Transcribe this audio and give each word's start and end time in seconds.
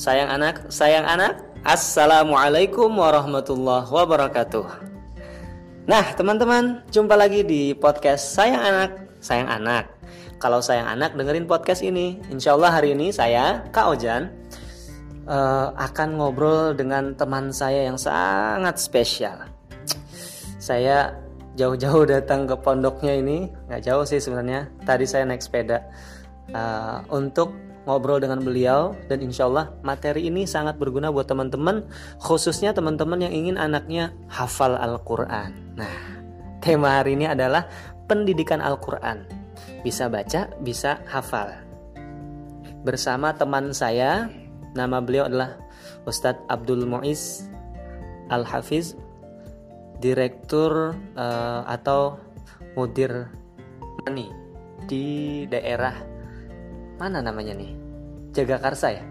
Sayang 0.00 0.32
anak, 0.32 0.64
sayang 0.72 1.04
anak, 1.04 1.44
Assalamualaikum 1.60 2.88
warahmatullahi 2.88 3.84
wabarakatuh. 3.84 4.64
Nah, 5.84 6.16
teman-teman, 6.16 6.80
jumpa 6.88 7.12
lagi 7.20 7.44
di 7.44 7.76
podcast 7.76 8.32
Sayang 8.32 8.64
Anak, 8.64 8.96
Sayang 9.20 9.52
Anak. 9.60 9.92
Kalau 10.40 10.64
sayang 10.64 10.88
anak 10.88 11.20
dengerin 11.20 11.44
podcast 11.44 11.84
ini, 11.84 12.16
insya 12.32 12.56
Allah 12.56 12.80
hari 12.80 12.96
ini 12.96 13.12
saya, 13.12 13.60
Kak 13.76 13.92
Ojan, 13.92 14.32
uh, 15.28 15.76
akan 15.76 16.16
ngobrol 16.16 16.72
dengan 16.72 17.12
teman 17.12 17.52
saya 17.52 17.84
yang 17.84 18.00
sangat 18.00 18.80
spesial. 18.80 19.52
Saya 20.56 21.12
jauh-jauh 21.60 22.08
datang 22.08 22.48
ke 22.48 22.56
pondoknya 22.56 23.20
ini, 23.20 23.52
nggak 23.68 23.84
jauh 23.84 24.08
sih 24.08 24.16
sebenarnya. 24.16 24.64
Tadi 24.80 25.04
saya 25.04 25.28
naik 25.28 25.44
sepeda 25.44 25.84
uh, 26.56 27.04
untuk 27.12 27.52
ngobrol 27.90 28.22
dengan 28.22 28.38
beliau 28.38 28.94
dan 29.10 29.18
insya 29.18 29.50
Allah 29.50 29.74
materi 29.82 30.30
ini 30.30 30.46
sangat 30.46 30.78
berguna 30.78 31.10
buat 31.10 31.26
teman-teman 31.26 31.82
khususnya 32.22 32.70
teman-teman 32.70 33.26
yang 33.26 33.34
ingin 33.34 33.58
anaknya 33.58 34.14
hafal 34.30 34.78
Al-Quran. 34.78 35.74
Nah 35.74 35.96
tema 36.62 37.02
hari 37.02 37.18
ini 37.18 37.26
adalah 37.26 37.66
pendidikan 38.06 38.62
Al-Quran. 38.62 39.26
Bisa 39.82 40.06
baca 40.06 40.46
bisa 40.62 41.02
hafal. 41.10 41.50
Bersama 42.86 43.34
teman 43.34 43.74
saya 43.74 44.30
nama 44.78 45.02
beliau 45.02 45.26
adalah 45.26 45.58
Ustadz 46.06 46.46
Abdul 46.46 46.86
Muiz 46.86 47.50
Al-Hafiz 48.30 48.94
direktur 50.00 50.96
uh, 51.18 51.62
atau 51.68 52.16
mudir 52.72 53.28
mani 54.00 54.32
di 54.88 55.44
daerah 55.44 55.92
mana 56.96 57.20
namanya 57.20 57.52
nih 57.52 57.79
Jagakarsa 58.40 58.88
ya? 58.96 59.04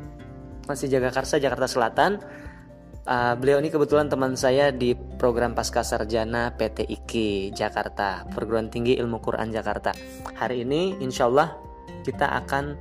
Masih 0.66 0.90
Jagakarsa 0.90 1.38
Jakarta 1.38 1.70
Selatan. 1.70 2.18
Uh, 3.10 3.34
beliau 3.42 3.58
ini 3.58 3.74
kebetulan 3.74 4.06
teman 4.06 4.38
saya 4.38 4.70
di 4.70 4.94
program 4.94 5.58
pasca 5.58 5.82
sarjana 5.82 6.54
PT 6.54 6.86
IKI 6.86 7.50
Jakarta 7.58 8.22
perguruan 8.30 8.70
tinggi 8.70 8.98
ilmu 8.98 9.18
Quran 9.18 9.50
Jakarta. 9.50 9.98
Hari 10.38 10.62
ini 10.62 11.02
insya 11.02 11.26
Allah 11.26 11.58
kita 12.06 12.30
akan 12.46 12.78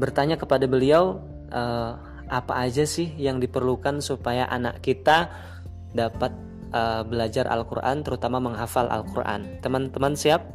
bertanya 0.00 0.40
kepada 0.40 0.64
beliau 0.64 1.20
uh, 1.52 2.00
apa 2.32 2.52
aja 2.64 2.88
sih 2.88 3.12
yang 3.20 3.36
diperlukan 3.36 4.00
supaya 4.00 4.48
anak 4.48 4.80
kita 4.80 5.28
dapat 5.92 6.32
uh, 6.72 7.04
belajar 7.04 7.44
Al-Quran 7.44 8.08
terutama 8.08 8.40
menghafal 8.40 8.88
Al-Quran. 8.88 9.60
Teman-teman 9.60 10.16
siap? 10.16 10.48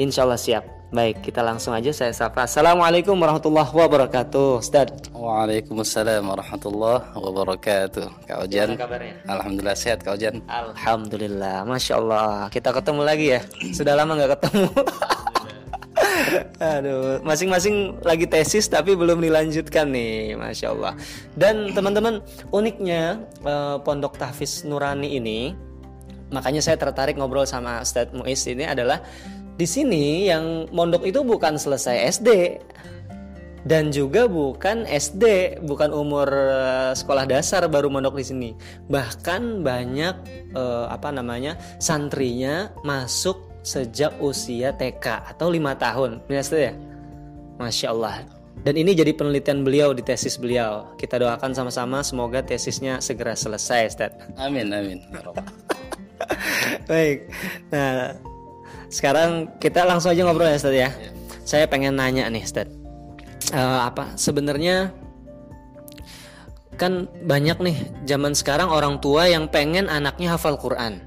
Insya 0.00 0.24
Allah 0.24 0.40
siap 0.40 0.79
Baik, 0.90 1.22
kita 1.22 1.46
langsung 1.46 1.70
aja 1.70 1.94
saya 1.94 2.10
sapa. 2.10 2.50
Assalamualaikum 2.50 3.14
warahmatullahi 3.14 3.70
wabarakatuh, 3.70 4.58
Ustaz. 4.58 4.90
Waalaikumsalam 5.14 6.26
warahmatullahi 6.26 7.14
wabarakatuh. 7.14 8.26
Kak 8.26 8.38
Ojan. 8.42 8.74
kabarnya? 8.74 9.22
Alhamdulillah 9.30 9.78
sehat, 9.78 10.02
Kak 10.02 10.18
Ojan. 10.18 10.42
Alhamdulillah, 10.50 11.62
masya 11.62 11.94
Allah. 11.94 12.50
Kita 12.50 12.74
ketemu 12.74 13.06
lagi 13.06 13.38
ya. 13.38 13.40
Sudah 13.70 13.94
lama 13.94 14.18
nggak 14.18 14.34
ketemu. 14.34 14.66
Aduh, 16.58 17.22
masing-masing 17.22 18.02
lagi 18.02 18.26
tesis 18.26 18.66
tapi 18.66 18.98
belum 18.98 19.22
dilanjutkan 19.22 19.94
nih, 19.94 20.34
masya 20.34 20.74
Allah. 20.74 20.98
Dan 21.38 21.70
teman-teman, 21.70 22.18
uniknya 22.50 23.22
eh, 23.46 23.78
Pondok 23.86 24.18
Tahfiz 24.18 24.66
Nurani 24.66 25.14
ini, 25.14 25.54
makanya 26.34 26.58
saya 26.58 26.74
tertarik 26.74 27.14
ngobrol 27.14 27.46
sama 27.46 27.78
Ustadz 27.78 28.10
Muiz 28.10 28.42
ini 28.50 28.66
adalah 28.66 29.06
di 29.60 29.68
sini 29.68 30.24
yang 30.24 30.64
mondok 30.72 31.04
itu 31.04 31.20
bukan 31.20 31.60
selesai 31.60 32.16
SD 32.16 32.56
dan 33.68 33.92
juga 33.92 34.24
bukan 34.24 34.88
SD, 34.88 35.60
bukan 35.68 35.92
umur 35.92 36.24
uh, 36.32 36.96
sekolah 36.96 37.28
dasar 37.28 37.68
baru 37.68 37.92
mondok 37.92 38.16
di 38.16 38.24
sini. 38.24 38.50
Bahkan 38.88 39.60
banyak 39.60 40.14
uh, 40.56 40.88
apa 40.88 41.12
namanya 41.12 41.60
santrinya 41.76 42.72
masuk 42.88 43.36
sejak 43.60 44.16
usia 44.24 44.72
TK 44.72 45.36
atau 45.36 45.52
lima 45.52 45.76
tahun, 45.76 46.24
biasa 46.24 46.54
ya. 46.56 46.72
Masya 47.60 47.92
Allah. 47.92 48.24
Dan 48.64 48.80
ini 48.80 48.96
jadi 48.96 49.12
penelitian 49.12 49.60
beliau 49.60 49.92
di 49.92 50.00
tesis 50.00 50.40
beliau. 50.40 50.96
Kita 50.96 51.20
doakan 51.20 51.52
sama-sama 51.52 52.00
semoga 52.00 52.40
tesisnya 52.40 53.04
segera 53.04 53.36
selesai, 53.36 53.80
Ustaz. 53.92 54.12
Amin, 54.40 54.72
amin. 54.72 55.04
Baik. 56.88 57.28
Nah, 57.72 58.16
sekarang 58.90 59.54
kita 59.62 59.86
langsung 59.86 60.12
aja 60.12 60.26
ngobrol 60.26 60.50
ya 60.50 60.58
Ustaz 60.58 60.74
ya. 60.74 60.90
Yeah. 60.90 60.92
Saya 61.46 61.64
pengen 61.70 61.96
nanya 61.96 62.26
nih 62.28 62.42
Ustaz. 62.42 62.68
Uh, 63.50 63.86
apa 63.86 64.14
sebenarnya 64.14 64.94
kan 66.80 67.10
banyak 67.28 67.60
nih 67.60 67.76
zaman 68.08 68.32
sekarang 68.32 68.72
orang 68.72 69.02
tua 69.04 69.28
yang 69.28 69.50
pengen 69.52 69.90
anaknya 69.90 70.32
hafal 70.32 70.56
Quran 70.56 71.04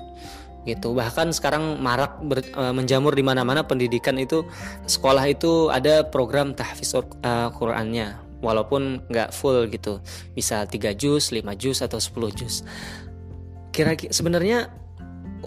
gitu 0.64 0.96
bahkan 0.96 1.34
sekarang 1.34 1.82
marak 1.82 2.22
ber, 2.24 2.40
uh, 2.56 2.72
menjamur 2.72 3.12
di 3.12 3.26
mana-mana 3.26 3.68
pendidikan 3.68 4.16
itu 4.16 4.48
sekolah 4.88 5.26
itu 5.28 5.68
ada 5.74 6.08
program 6.08 6.56
tahfiz 6.56 6.96
uh, 6.96 7.04
Qurannya 7.52 8.16
walaupun 8.40 9.04
nggak 9.12 9.36
full 9.36 9.68
gitu 9.68 10.00
bisa 10.36 10.64
3 10.64 10.96
juz 10.96 11.36
5 11.36 11.44
juz 11.60 11.84
atau 11.84 12.00
10 12.00 12.40
juz 12.40 12.64
kira-kira 13.76 14.12
sebenarnya 14.14 14.72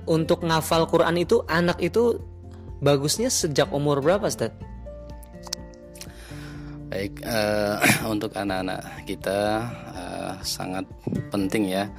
untuk 0.07 0.47
ngafal 0.47 0.87
Quran 0.87 1.19
itu 1.21 1.43
anak 1.51 1.83
itu 1.83 2.23
bagusnya 2.81 3.29
sejak 3.29 3.71
umur 3.75 4.01
berapa, 4.01 4.31
Ustaz? 4.31 4.55
Baik, 6.87 7.19
uh, 7.27 7.83
untuk 8.15 8.31
anak-anak 8.33 9.05
kita 9.05 9.69
uh, 9.91 10.33
sangat 10.47 10.87
penting 11.35 11.75
ya 11.75 11.91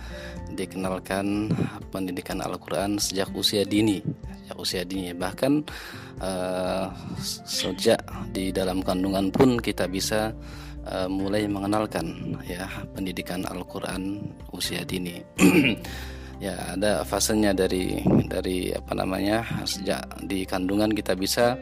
dikenalkan 0.56 1.52
pendidikan 1.92 2.40
Al-Quran 2.40 2.96
sejak 2.96 3.30
usia 3.36 3.68
dini, 3.68 4.00
sejak 4.48 4.58
usia 4.58 4.82
dini. 4.88 5.12
Bahkan 5.12 5.54
uh, 6.24 6.88
sejak 7.44 8.00
di 8.32 8.56
dalam 8.56 8.80
kandungan 8.80 9.28
pun 9.28 9.60
kita 9.60 9.92
bisa 9.92 10.32
uh, 10.88 11.12
mulai 11.12 11.46
mengenalkan 11.52 12.40
ya 12.48 12.66
pendidikan 12.96 13.44
Al-Quran 13.44 14.24
usia 14.56 14.88
dini. 14.88 15.20
ya 16.38 16.78
ada 16.78 17.02
fasenya 17.02 17.54
dari 17.54 18.02
dari 18.30 18.70
apa 18.70 18.94
namanya 18.94 19.42
sejak 19.66 20.06
di 20.26 20.46
kandungan 20.46 20.94
kita 20.94 21.18
bisa 21.18 21.58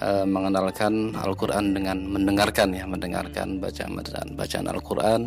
uh, 0.00 0.24
mengenalkan 0.24 1.12
Al-Qur'an 1.16 1.76
dengan 1.76 2.00
mendengarkan 2.04 2.72
ya 2.72 2.84
mendengarkan 2.88 3.60
bacaan 3.60 3.92
bacaan 3.96 4.28
bacaan 4.36 4.66
Al-Qur'an. 4.68 5.20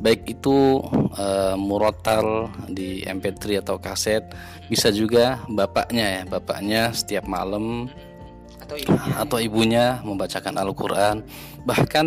Baik 0.00 0.24
itu 0.28 0.80
uh, 1.16 1.56
murotal 1.56 2.48
di 2.68 3.04
MP3 3.04 3.60
atau 3.64 3.76
kaset 3.76 4.24
bisa 4.68 4.88
juga 4.88 5.40
bapaknya 5.48 6.20
ya 6.20 6.22
bapaknya 6.24 6.82
setiap 6.96 7.28
malam 7.28 7.88
atau 8.60 8.76
ibunya, 8.78 9.14
atau 9.18 9.38
ibunya 9.42 9.84
membacakan 10.06 10.54
Al-Qur'an. 10.56 11.16
Bahkan 11.66 12.06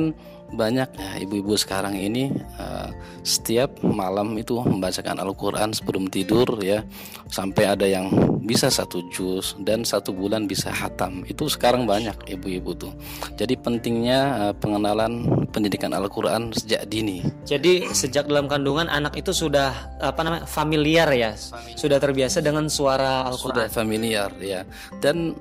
banyak 0.53 0.89
ya 0.93 1.11
ibu-ibu 1.19 1.57
sekarang 1.57 1.97
ini 1.97 2.29
uh, 2.61 2.93
setiap 3.25 3.81
malam 3.81 4.37
itu 4.37 4.55
membacakan 4.61 5.19
Al-Quran 5.19 5.73
sebelum 5.73 6.07
tidur 6.07 6.47
ya. 6.61 6.85
Sampai 7.33 7.65
ada 7.65 7.89
yang 7.89 8.13
bisa 8.45 8.69
satu 8.69 9.09
juz 9.09 9.57
dan 9.65 9.81
satu 9.81 10.13
bulan 10.13 10.45
bisa 10.45 10.69
hatam. 10.69 11.25
Itu 11.25 11.49
sekarang 11.49 11.89
banyak 11.89 12.29
ibu-ibu 12.29 12.77
tuh. 12.77 12.93
Jadi 13.33 13.57
pentingnya 13.57 14.19
uh, 14.49 14.53
pengenalan 14.53 15.25
pendidikan 15.49 15.91
Al-Quran 15.97 16.53
sejak 16.53 16.85
dini. 16.87 17.25
Jadi 17.49 17.89
sejak 17.89 18.29
dalam 18.29 18.45
kandungan 18.45 18.85
anak 18.85 19.17
itu 19.17 19.33
sudah 19.33 19.97
apa 19.97 20.21
namanya 20.21 20.45
familiar 20.45 21.09
ya? 21.09 21.33
Familiar. 21.33 21.79
sudah 21.79 21.97
terbiasa 21.97 22.37
dengan 22.45 22.69
suara 22.69 23.25
Al-Quran. 23.27 23.65
Sudah 23.65 23.67
familiar 23.71 24.29
ya. 24.37 24.61
Dan 25.01 25.33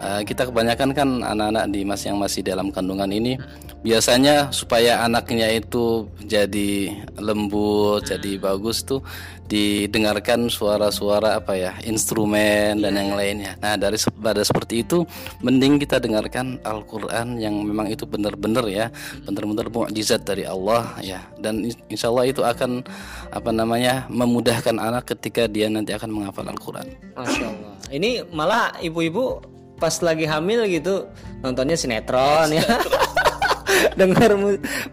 uh, 0.00 0.22
kita 0.22 0.48
kebanyakan 0.48 0.90
kan 0.92 1.08
anak-anak 1.22 1.64
di 1.72 1.84
mas 1.84 2.02
yang 2.04 2.20
masih 2.20 2.44
dalam 2.44 2.72
kandungan 2.72 3.08
ini 3.12 3.36
biasanya 3.84 4.50
supaya 4.50 5.04
anaknya 5.04 5.46
itu 5.52 6.10
jadi 6.26 6.90
lembut 7.20 8.08
jadi 8.08 8.40
bagus 8.40 8.82
tuh 8.82 9.00
didengarkan 9.46 10.50
suara-suara 10.50 11.38
apa 11.38 11.54
ya 11.54 11.72
instrumen 11.86 12.82
dan 12.82 12.98
yang 12.98 13.14
lainnya. 13.14 13.54
Nah 13.62 13.78
dari 13.78 13.94
pada 14.18 14.42
seperti 14.42 14.82
itu 14.82 15.06
mending 15.40 15.78
kita 15.78 16.02
dengarkan 16.02 16.58
Al-Quran 16.66 17.38
yang 17.38 17.62
memang 17.62 17.86
itu 17.86 18.02
benar-benar 18.04 18.66
ya 18.66 18.90
benar-benar 19.22 19.70
mukjizat 19.70 20.26
dari 20.26 20.42
Allah 20.44 20.98
ya. 20.98 21.22
Dan 21.38 21.70
insya 21.86 22.10
Allah 22.10 22.26
itu 22.26 22.42
akan 22.42 22.82
apa 23.30 23.50
namanya 23.54 24.10
memudahkan 24.10 24.76
anak 24.82 25.14
ketika 25.14 25.46
dia 25.46 25.70
nanti 25.70 25.94
akan 25.94 26.10
menghafal 26.10 26.46
Al-Quran. 26.46 26.86
Masya 27.14 27.46
Allah. 27.46 27.72
Ini 27.86 28.26
malah 28.34 28.74
ibu-ibu 28.82 29.55
pas 29.76 29.94
lagi 30.00 30.24
hamil 30.24 30.64
gitu 30.68 31.08
nontonnya 31.44 31.76
sinetron 31.76 32.50
ya 32.52 32.64
dengar 34.00 34.32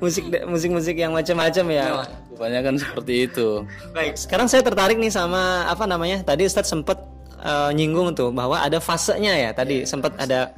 musik 0.01 0.27
musik 0.47 0.69
musik 0.71 0.95
yang 1.00 1.15
macam-macam 1.15 1.65
ya 1.71 2.03
kebanyakan 2.35 2.75
seperti 2.75 3.13
itu 3.30 3.63
baik 3.95 4.19
sekarang 4.19 4.47
saya 4.51 4.65
tertarik 4.65 5.00
nih 5.00 5.13
sama 5.13 5.68
apa 5.69 5.88
namanya 5.88 6.19
tadi 6.25 6.44
Ustadz 6.44 6.71
sempat 6.71 7.00
uh, 7.39 7.71
nyinggung 7.71 8.12
tuh 8.15 8.33
bahwa 8.33 8.59
ada 8.59 8.80
fasenya 8.83 9.33
ya 9.35 9.50
tadi 9.56 9.83
yeah. 9.83 9.88
sempat 9.88 10.12
ada 10.19 10.51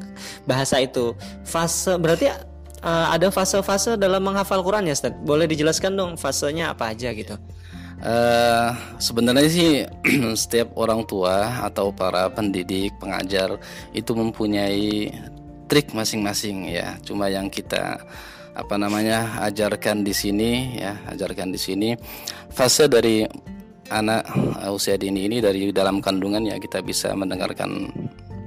bahasa 0.49 0.81
itu 0.81 1.13
fase 1.45 1.97
berarti 2.01 2.31
uh, 2.85 3.07
ada 3.11 3.33
fase-fase 3.33 3.97
dalam 3.97 4.21
menghafal 4.21 4.61
Quran 4.61 4.85
ya 4.85 4.93
Ustaz? 4.93 5.17
Boleh 5.25 5.49
dijelaskan 5.49 5.97
dong 5.97 6.11
fasenya 6.15 6.71
apa 6.71 6.93
aja 6.93 7.09
gitu? 7.11 7.35
Uh, 7.95 8.75
sebenarnya 8.99 9.47
sih 9.47 9.71
setiap 10.41 10.75
orang 10.75 11.07
tua 11.07 11.63
atau 11.63 11.95
para 11.95 12.27
pendidik, 12.27 12.91
pengajar 12.99 13.55
itu 13.95 14.11
mempunyai 14.11 15.15
trik 15.71 15.95
masing-masing 15.95 16.69
ya. 16.69 16.99
Cuma 17.01 17.31
yang 17.31 17.47
kita 17.47 18.03
apa 18.55 18.75
namanya 18.79 19.43
ajarkan 19.47 20.03
di 20.03 20.11
sini 20.11 20.79
ya, 20.79 20.99
ajarkan 21.11 21.51
di 21.51 21.59
sini 21.59 21.89
fase 22.51 22.87
dari 22.87 23.23
anak 23.91 24.25
uh, 24.63 24.75
usia 24.75 24.97
dini 24.97 25.27
ini 25.29 25.37
dari 25.43 25.69
dalam 25.69 26.01
kandungan 26.01 26.41
ya 26.45 26.57
kita 26.57 26.81
bisa 26.81 27.13
mendengarkan 27.13 27.91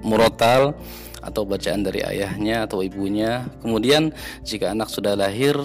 murotal 0.02 0.74
atau 1.18 1.42
bacaan 1.42 1.82
dari 1.82 2.02
ayahnya 2.02 2.64
atau 2.64 2.80
ibunya. 2.80 3.46
Kemudian 3.60 4.14
jika 4.46 4.72
anak 4.72 4.88
sudah 4.88 5.18
lahir 5.18 5.58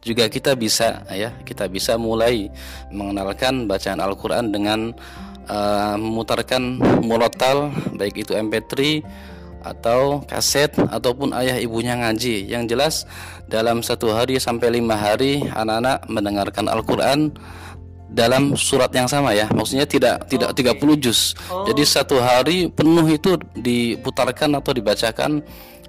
juga 0.00 0.32
kita 0.32 0.56
bisa 0.56 1.04
ya 1.12 1.32
kita 1.44 1.68
bisa 1.68 2.00
mulai 2.00 2.48
mengenalkan 2.88 3.68
bacaan 3.68 4.00
Al-Qur'an 4.00 4.48
dengan 4.48 4.96
uh, 5.48 5.96
memutarkan 6.00 6.80
murotal 7.04 7.68
baik 7.96 8.24
itu 8.24 8.32
MP3 8.32 9.04
atau 9.60 10.24
kaset 10.24 10.72
ataupun 10.72 11.36
ayah 11.36 11.60
ibunya 11.60 11.92
ngaji 12.00 12.48
yang 12.48 12.64
jelas 12.64 13.04
dalam 13.44 13.84
satu 13.84 14.08
hari 14.16 14.40
sampai 14.40 14.80
lima 14.80 14.96
hari 14.96 15.44
anak-anak 15.52 16.08
mendengarkan 16.08 16.64
Al-Quran 16.64 17.36
dalam 18.10 18.56
surat 18.58 18.90
yang 18.90 19.06
sama 19.06 19.36
ya 19.36 19.46
maksudnya 19.52 19.86
tidak 19.86 20.26
tidak 20.26 20.56
okay. 20.56 20.74
30 20.74 21.04
juz 21.04 21.36
oh. 21.52 21.62
jadi 21.68 21.82
satu 21.86 22.18
hari 22.18 22.72
penuh 22.72 23.06
itu 23.06 23.38
diputarkan 23.54 24.58
atau 24.58 24.72
dibacakan 24.74 25.44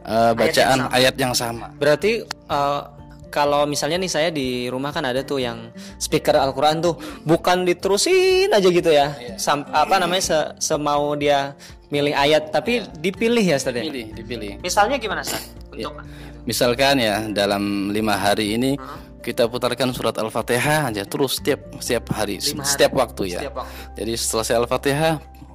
uh, 0.05 0.35
bacaan 0.35 0.91
ayat 0.93 1.15
yang 1.17 1.33
sama, 1.33 1.71
ayat 1.71 1.71
yang 1.71 1.73
sama. 1.73 1.79
berarti 1.81 2.11
uh, 2.51 3.00
kalau 3.31 3.63
misalnya 3.63 3.97
nih 3.97 4.11
saya 4.11 4.29
di 4.29 4.67
rumah 4.67 4.91
kan 4.91 5.07
ada 5.07 5.23
tuh 5.23 5.39
yang 5.39 5.71
speaker 5.97 6.35
Al-Qur'an 6.35 6.83
tuh 6.83 6.99
bukan 7.23 7.63
diterusin 7.63 8.51
aja 8.51 8.67
gitu 8.67 8.91
ya. 8.91 9.15
Yeah. 9.15 9.39
Sam, 9.39 9.63
apa 9.71 9.97
namanya 9.97 10.21
se, 10.21 10.37
semau 10.59 11.15
dia 11.15 11.55
milih 11.87 12.11
ayat 12.11 12.51
tapi 12.51 12.83
yeah. 12.83 12.99
dipilih 12.99 13.45
ya 13.47 13.55
Ustaz 13.55 13.73
ya? 13.73 13.87
Dipilih, 13.87 14.07
dipilih. 14.13 14.51
Misalnya 14.59 14.99
gimana 14.99 15.23
Ustaz? 15.23 15.47
Untuk 15.71 15.79
yeah. 15.79 16.03
Misalkan 16.43 16.99
ya 16.99 17.25
dalam 17.31 17.93
lima 17.95 18.19
hari 18.19 18.59
ini 18.59 18.75
uh 18.75 18.83
-huh 18.83 19.09
kita 19.21 19.45
putarkan 19.45 19.93
surat 19.93 20.17
Al-Fatihah 20.17 20.89
aja 20.89 21.05
terus 21.05 21.37
setiap 21.37 21.77
setiap 21.77 22.09
hari, 22.09 22.41
hari. 22.41 22.65
setiap 22.65 22.91
waktu 22.97 23.37
ya. 23.37 23.45
Setiap 23.45 23.55
waktu. 23.61 23.77
Jadi 24.01 24.13
selesai 24.17 24.55
Al-Fatihah 24.57 25.13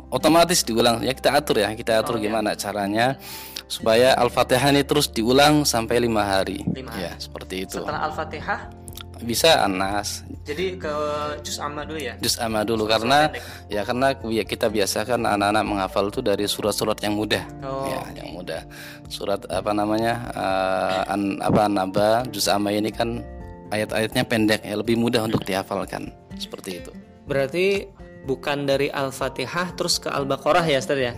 otomatis 0.08 0.62
diulang 0.62 1.02
ya 1.02 1.12
kita 1.12 1.34
atur 1.34 1.58
ya 1.58 1.74
kita 1.74 1.98
atur 1.98 2.16
oh, 2.16 2.18
ya. 2.22 2.30
gimana 2.30 2.54
ya. 2.54 2.56
caranya 2.62 3.06
supaya 3.66 4.14
Al-Fatihah 4.14 4.70
ini 4.70 4.82
terus 4.86 5.10
diulang 5.10 5.66
sampai 5.66 6.02
lima 6.02 6.22
hari. 6.22 6.62
Lima 6.70 6.94
hari. 6.94 7.10
Ya 7.10 7.12
seperti 7.18 7.66
itu. 7.66 7.82
Setelah 7.82 8.10
Al-Fatihah 8.10 8.86
bisa 9.24 9.64
Anas. 9.64 10.20
Jadi 10.44 10.76
ke 10.76 10.92
juz 11.40 11.56
amma 11.56 11.88
dulu 11.88 11.96
ya. 11.96 12.14
Juz 12.20 12.36
amma 12.36 12.62
dulu 12.68 12.84
surat 12.84 13.00
karena 13.00 13.18
pendek. 13.32 13.42
ya 13.72 13.80
karena 13.82 14.08
ya 14.28 14.44
kita 14.44 14.66
biasakan 14.68 15.20
anak-anak 15.24 15.64
menghafal 15.64 16.04
itu 16.12 16.20
dari 16.20 16.44
surat-surat 16.44 17.00
yang 17.00 17.16
mudah. 17.16 17.44
Oh. 17.64 17.88
Ya, 17.88 18.04
yang 18.12 18.36
mudah. 18.36 18.60
Surat 19.08 19.40
apa 19.48 19.72
namanya? 19.72 20.20
Uh, 20.36 21.12
an, 21.16 21.20
apa 21.40 21.62
Naba 21.70 22.08
juz 22.28 22.44
amma 22.52 22.76
ini 22.76 22.92
kan 22.92 23.24
ayat-ayatnya 23.72 24.22
pendek 24.28 24.60
ya 24.62 24.76
lebih 24.76 25.00
mudah 25.00 25.24
untuk 25.24 25.42
dihafalkan 25.48 26.12
seperti 26.36 26.84
itu. 26.84 26.92
Berarti 27.26 27.88
bukan 28.28 28.66
dari 28.68 28.92
Al-Fatihah 28.92 29.74
terus 29.74 30.02
ke 30.02 30.12
Al-Baqarah 30.12 30.66
ya 30.66 30.78
Ustaz 30.78 30.98
ya? 30.98 31.12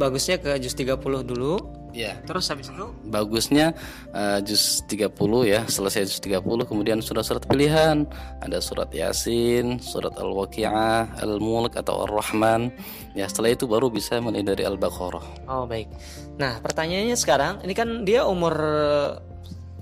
Bagusnya 0.00 0.40
ke 0.40 0.56
juz 0.56 0.72
30 0.72 0.96
dulu. 1.28 1.60
Ya. 1.92 2.16
Terus 2.22 2.46
habis 2.48 2.70
itu 2.70 2.86
bagusnya 3.10 3.74
uh, 4.14 4.38
juz 4.40 4.80
30 4.86 5.10
ya, 5.44 5.60
selesai 5.66 6.06
juz 6.06 6.22
30 6.22 6.40
kemudian 6.64 7.02
surat-surat 7.02 7.42
pilihan, 7.50 8.06
ada 8.40 8.62
surat 8.62 8.88
Yasin, 8.94 9.82
surat 9.82 10.14
Al-Waqiah, 10.14 11.20
Al-Mulk 11.20 11.76
atau 11.76 12.06
Ar-Rahman. 12.06 12.70
Ya, 13.12 13.26
setelah 13.26 13.52
itu 13.52 13.66
baru 13.66 13.90
bisa 13.90 14.22
mulai 14.22 14.46
dari 14.46 14.62
Al-Baqarah. 14.62 15.50
Oh, 15.50 15.66
baik. 15.66 15.90
Nah, 16.38 16.62
pertanyaannya 16.62 17.18
sekarang, 17.18 17.60
ini 17.66 17.74
kan 17.74 18.06
dia 18.06 18.22
umur 18.22 18.54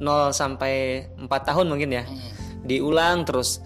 0 0.00 0.32
sampai 0.32 1.04
4 1.20 1.28
tahun 1.28 1.66
mungkin 1.68 1.92
ya. 1.92 2.04
Hmm. 2.08 2.64
Diulang 2.64 3.28
terus 3.28 3.60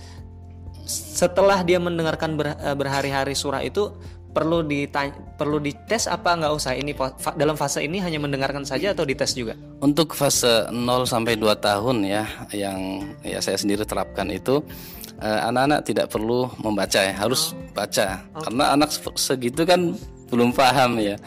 setelah 0.92 1.62
dia 1.62 1.78
mendengarkan 1.78 2.34
ber, 2.34 2.58
eh, 2.58 2.74
berhari-hari 2.74 3.38
surah 3.38 3.62
itu 3.62 3.94
perlu 4.32 4.64
ditanya, 4.64 5.12
perlu 5.36 5.60
dites 5.60 6.08
apa 6.08 6.36
nggak 6.40 6.52
usah 6.56 6.72
ini 6.72 6.96
dalam 7.36 7.56
fase 7.56 7.84
ini 7.84 8.00
hanya 8.00 8.16
mendengarkan 8.16 8.64
saja 8.64 8.96
atau 8.96 9.04
dites 9.04 9.36
juga 9.36 9.52
untuk 9.84 10.16
fase 10.16 10.68
0 10.72 11.04
sampai 11.04 11.36
2 11.36 11.52
tahun 11.60 11.96
ya 12.08 12.24
yang 12.56 13.04
ya 13.20 13.38
saya 13.44 13.60
sendiri 13.60 13.84
terapkan 13.84 14.26
itu 14.32 14.64
eh, 15.20 15.40
anak-anak 15.46 15.84
tidak 15.84 16.06
perlu 16.08 16.48
membaca 16.64 17.00
ya 17.04 17.12
harus 17.12 17.52
baca 17.76 18.24
okay. 18.32 18.48
karena 18.48 18.64
anak 18.72 18.88
segitu 19.20 19.68
kan 19.68 19.92
belum 20.32 20.56
paham 20.56 20.96
ya 20.96 21.20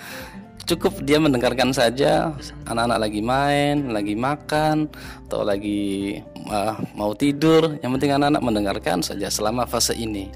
cukup 0.65 0.97
dia 1.05 1.21
mendengarkan 1.21 1.69
saja 1.69 2.33
anak-anak 2.65 2.99
lagi 3.05 3.21
main, 3.21 3.93
lagi 3.93 4.17
makan 4.17 4.89
atau 5.29 5.45
lagi 5.45 6.17
uh, 6.49 6.73
mau 6.97 7.13
tidur. 7.13 7.77
Yang 7.85 7.91
penting 8.01 8.11
anak-anak 8.17 8.43
mendengarkan 8.43 8.99
saja 9.05 9.29
selama 9.29 9.69
fase 9.69 9.93
ini. 9.93 10.33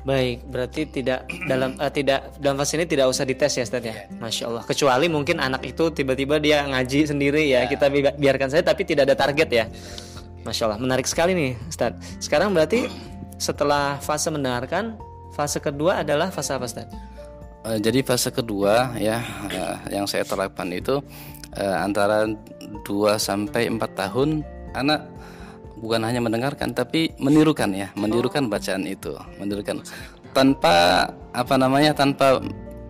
Baik, 0.00 0.48
berarti 0.48 0.88
tidak 0.88 1.28
dalam 1.44 1.76
uh, 1.76 1.92
tidak 1.92 2.32
dalam 2.40 2.56
fase 2.56 2.80
ini 2.80 2.88
tidak 2.88 3.12
usah 3.12 3.28
dites 3.28 3.52
ya 3.52 3.64
Ustaz 3.68 3.84
ya. 3.84 3.92
Iya. 3.92 4.04
Masya 4.16 4.44
Allah. 4.48 4.62
Kecuali 4.64 5.06
mungkin 5.12 5.36
anak 5.36 5.60
itu 5.68 5.92
tiba-tiba 5.92 6.40
dia 6.40 6.64
ngaji 6.64 7.12
sendiri 7.12 7.52
ya, 7.52 7.64
ya. 7.64 7.68
kita 7.68 7.92
biarkan 8.16 8.48
saja 8.48 8.64
tapi 8.72 8.88
tidak 8.88 9.12
ada 9.12 9.16
target 9.16 9.48
ya. 9.52 9.64
Masya 10.40 10.72
Allah, 10.72 10.80
menarik 10.80 11.04
sekali 11.04 11.36
nih 11.36 11.52
Ustaz. 11.68 11.92
Sekarang 12.16 12.56
berarti 12.56 12.88
setelah 13.36 14.00
fase 14.00 14.32
mendengarkan, 14.32 14.96
fase 15.36 15.60
kedua 15.60 16.00
adalah 16.00 16.32
fase 16.32 16.56
apa 16.56 16.64
Ustaz? 16.64 16.88
Uh, 17.60 17.76
jadi 17.76 18.00
fase 18.00 18.32
kedua 18.32 18.96
ya 18.96 19.20
uh, 19.52 19.76
yang 19.92 20.08
saya 20.08 20.24
terapkan 20.24 20.72
itu 20.72 21.04
uh, 21.60 21.76
antara 21.84 22.24
2 22.24 22.88
sampai 23.20 23.68
4 23.68 23.76
tahun 23.92 24.40
anak 24.72 25.04
bukan 25.80 26.04
hanya 26.04 26.20
mendengarkan 26.20 26.76
tapi 26.76 27.10
menirukan 27.16 27.72
ya, 27.72 27.88
menirukan 27.96 28.46
bacaan 28.46 28.84
itu, 28.86 29.16
menirukan. 29.40 29.80
Tanpa 30.30 31.08
apa 31.34 31.54
namanya 31.58 31.90
tanpa 31.96 32.38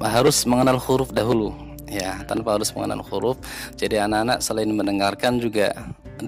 harus 0.02 0.44
mengenal 0.44 0.76
huruf 0.76 1.14
dahulu. 1.14 1.54
Ya 1.90 2.22
tanpa 2.22 2.54
harus 2.54 2.70
mengenal 2.70 3.02
huruf. 3.02 3.40
Jadi 3.74 3.98
anak-anak 3.98 4.38
selain 4.38 4.70
mendengarkan 4.70 5.42
juga 5.42 5.74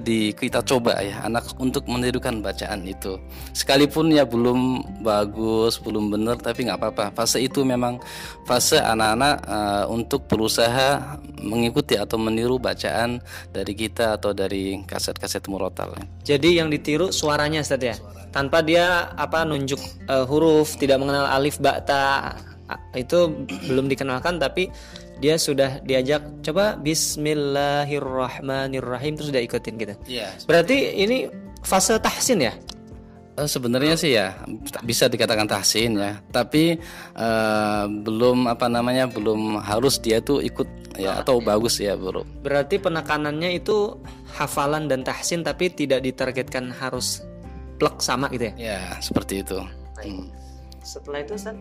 di 0.00 0.32
kita 0.32 0.64
coba 0.64 0.96
ya 1.04 1.28
anak 1.28 1.52
untuk 1.60 1.84
menirukan 1.86 2.40
bacaan 2.40 2.88
itu. 2.88 3.20
Sekalipun 3.52 4.08
ya 4.12 4.24
belum 4.24 4.82
bagus 5.04 5.76
belum 5.82 6.08
benar 6.08 6.40
tapi 6.40 6.66
nggak 6.66 6.80
apa-apa. 6.80 7.04
Fase 7.12 7.44
itu 7.44 7.60
memang 7.62 8.00
fase 8.48 8.80
anak-anak 8.80 9.36
uh, 9.44 9.84
untuk 9.92 10.24
berusaha 10.26 11.20
mengikuti 11.42 11.98
atau 11.98 12.16
meniru 12.16 12.56
bacaan 12.56 13.18
dari 13.50 13.74
kita 13.74 14.16
atau 14.16 14.30
dari 14.30 14.78
kaset-kaset 14.86 15.42
murotal 15.50 15.92
jadi 16.22 16.62
yang 16.62 16.68
ditiru 16.70 17.10
suaranya 17.10 17.60
Ustaz 17.60 17.82
ya? 17.82 17.96
Tanpa 18.32 18.64
dia 18.64 19.12
apa 19.12 19.44
nunjuk 19.44 19.78
uh, 20.08 20.24
huruf 20.24 20.78
tidak 20.80 21.02
mengenal 21.02 21.28
alif 21.28 21.60
bata 21.60 22.32
itu 22.96 23.28
belum 23.68 23.90
dikenalkan 23.92 24.40
tapi 24.40 24.72
dia 25.22 25.38
sudah 25.38 25.78
diajak 25.86 26.42
coba 26.42 26.74
Bismillahirrahmanirrahim 26.82 29.14
terus 29.14 29.30
sudah 29.30 29.38
ikutin 29.38 29.78
gitu. 29.78 29.94
Iya. 30.10 30.34
Berarti 30.50 30.98
ini 30.98 31.30
fase 31.62 31.94
tahsin 32.02 32.42
ya? 32.42 32.50
Uh, 33.38 33.46
sebenarnya 33.48 33.96
sih 33.96 34.12
ya 34.18 34.34
bisa 34.84 35.08
dikatakan 35.08 35.48
tahsin 35.48 35.96
ya, 35.96 36.20
tapi 36.34 36.76
uh, 37.16 37.88
belum 37.88 38.44
apa 38.50 38.68
namanya 38.68 39.06
belum 39.08 39.56
harus 39.62 39.96
dia 40.02 40.20
tuh 40.20 40.42
ikut 40.44 40.66
ya 41.00 41.16
atau 41.22 41.40
bagus 41.40 41.80
ya 41.80 41.96
bro. 41.96 42.24
Berarti 42.44 42.76
penekanannya 42.82 43.54
itu 43.56 43.96
hafalan 44.36 44.84
dan 44.90 45.00
tahsin 45.06 45.42
tapi 45.46 45.70
tidak 45.72 46.02
ditargetkan 46.04 46.72
harus 46.76 47.22
plek 47.80 48.04
sama 48.04 48.28
gitu 48.34 48.44
ya? 48.52 48.54
Ya 48.58 49.00
seperti 49.00 49.40
itu. 49.40 49.64
Hmm. 50.02 50.28
Setelah 50.82 51.22
itu 51.24 51.32
Ustaz? 51.38 51.56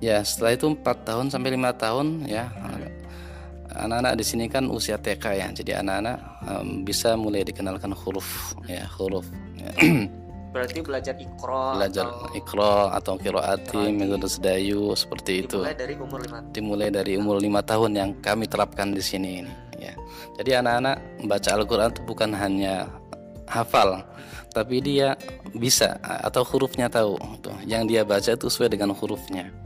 Ya, 0.00 0.24
setelah 0.24 0.56
itu 0.56 0.66
4 0.72 0.80
tahun 1.04 1.26
sampai 1.28 1.52
lima 1.52 1.76
tahun 1.76 2.24
ya. 2.24 2.48
Anak-anak 3.70 4.18
di 4.18 4.24
sini 4.26 4.44
kan 4.50 4.66
usia 4.66 4.96
TK 4.96 5.24
ya. 5.36 5.46
Jadi 5.52 5.76
anak-anak 5.76 6.16
um, 6.48 6.82
bisa 6.82 7.14
mulai 7.14 7.44
dikenalkan 7.44 7.92
huruf 7.92 8.56
ya, 8.64 8.88
huruf. 8.96 9.28
Ya. 9.60 9.70
Berarti 10.50 10.82
belajar 10.82 11.14
ikro 11.14 11.78
belajar 11.78 12.10
atau... 12.10 12.26
ikro 12.34 12.74
atau 12.90 13.14
kiroati, 13.14 13.94
metode 13.94 14.26
sedayu 14.26 14.98
seperti 14.98 15.46
itu. 15.46 15.62
Dimulai 15.62 15.78
dari 15.78 15.94
umur 15.94 16.18
5 16.18 16.50
Dimulai 16.50 16.88
dari 16.90 17.12
umur 17.14 17.36
5 17.38 17.70
tahun 17.70 17.90
yang 17.94 18.10
kami 18.18 18.50
terapkan 18.50 18.90
di 18.90 18.98
sini 18.98 19.46
ini 19.46 19.52
ya. 19.78 19.94
Jadi 20.42 20.50
anak-anak 20.58 20.96
membaca 21.22 21.50
Al-Qur'an 21.54 21.90
itu 21.94 22.02
bukan 22.02 22.30
hanya 22.34 22.90
hafal, 23.46 24.02
tapi 24.50 24.82
dia 24.82 25.14
bisa 25.54 25.98
atau 26.02 26.42
hurufnya 26.42 26.90
tahu 26.90 27.14
tuh. 27.38 27.54
Yang 27.62 27.82
dia 27.86 28.02
baca 28.02 28.30
itu 28.34 28.46
sesuai 28.50 28.74
dengan 28.74 28.90
hurufnya. 28.90 29.59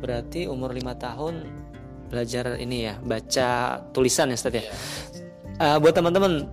Berarti 0.00 0.44
umur 0.50 0.76
lima 0.76 0.96
tahun 0.98 1.48
belajar 2.12 2.60
ini 2.60 2.90
ya, 2.90 2.94
baca 3.00 3.80
tulisan 3.90 4.30
ya 4.30 4.36
Ustaz 4.36 4.54
ya. 4.54 4.64
uh, 5.58 5.78
buat 5.80 5.96
teman-teman 5.96 6.46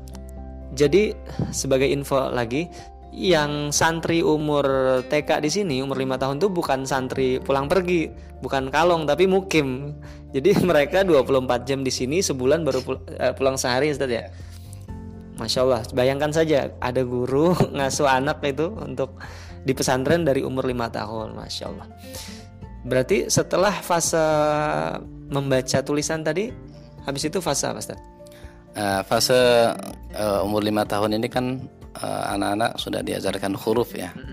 jadi 0.72 1.12
sebagai 1.52 1.92
info 1.92 2.32
lagi 2.32 2.72
yang 3.12 3.76
santri 3.76 4.24
umur 4.24 4.64
TK 5.12 5.44
di 5.44 5.52
sini 5.52 5.76
umur 5.84 6.00
lima 6.00 6.16
tahun 6.16 6.40
tuh 6.40 6.48
bukan 6.48 6.88
santri 6.88 7.44
pulang 7.44 7.68
pergi, 7.68 8.08
bukan 8.40 8.72
kalong 8.72 9.04
tapi 9.04 9.28
mukim. 9.28 10.00
Jadi 10.32 10.56
mereka 10.70 11.04
24 11.04 11.68
jam 11.68 11.84
di 11.84 11.92
sini 11.92 12.24
sebulan 12.24 12.64
baru 12.64 12.80
eh, 13.20 13.36
pulang 13.36 13.60
sehari 13.60 13.92
Ustaz 13.92 14.08
ya. 14.08 14.32
Masya 15.36 15.60
Allah, 15.66 15.82
bayangkan 15.92 16.32
saja 16.32 16.72
ada 16.80 17.02
guru 17.04 17.52
ngasuh 17.76 18.08
anak 18.08 18.40
itu 18.48 18.72
untuk 18.80 19.20
di 19.62 19.74
pesantren 19.74 20.25
dari 20.25 20.41
umur 20.41 20.65
lima 20.65 20.89
tahun, 20.89 21.38
Masya 21.38 21.65
Allah. 21.70 21.88
Berarti 22.82 23.30
setelah 23.30 23.72
fase 23.72 24.22
membaca 25.30 25.80
tulisan 25.86 26.25
tadi, 26.25 26.50
habis 27.06 27.24
itu 27.30 27.38
fase 27.38 27.70
apa 27.70 27.80
Ustaz? 27.80 28.00
Uh, 28.72 29.01
fase 29.03 29.36
uh, 30.15 30.48
umur 30.48 30.63
lima 30.63 30.88
tahun 30.88 31.20
ini 31.20 31.27
kan 31.27 31.62
Eh, 31.91 32.24
anak-anak 32.34 32.72
uh, 32.72 32.80
sudah 32.80 33.03
diajarkan 33.03 33.51
huruf 33.60 33.91
ya. 33.91 34.15
Uh, 34.15 34.32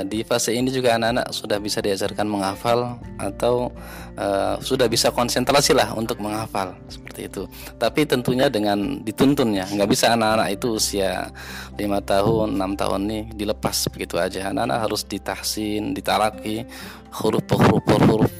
di 0.00 0.24
fase 0.24 0.56
ini 0.56 0.72
juga 0.72 0.96
anak-anak 0.96 1.28
sudah 1.36 1.58
bisa 1.60 1.84
diajarkan 1.84 2.24
menghafal 2.24 2.96
atau 3.20 3.68
uh, 4.16 4.56
sudah 4.64 4.88
bisa 4.88 5.12
konsentrasi 5.12 5.76
lah 5.76 5.92
untuk 5.92 6.18
menghafal 6.24 6.72
seperti 6.88 7.28
itu. 7.28 7.42
Tapi 7.76 8.08
tentunya 8.08 8.48
dengan 8.48 9.04
dituntunnya, 9.04 9.68
nggak 9.68 9.90
bisa 9.92 10.16
anak-anak 10.16 10.48
itu 10.56 10.80
usia 10.80 11.28
lima 11.76 12.00
tahun, 12.00 12.56
enam 12.56 12.72
tahun 12.72 13.00
nih 13.04 13.22
dilepas 13.36 13.92
begitu 13.92 14.16
aja. 14.16 14.48
Anak-anak 14.48 14.78
harus 14.88 15.04
ditahsin, 15.04 15.92
ditaraki 15.92 16.64
huruf 17.12 17.44
per 17.44 17.60
huruf 17.60 17.84
per 17.84 18.00
huruf 18.08 18.32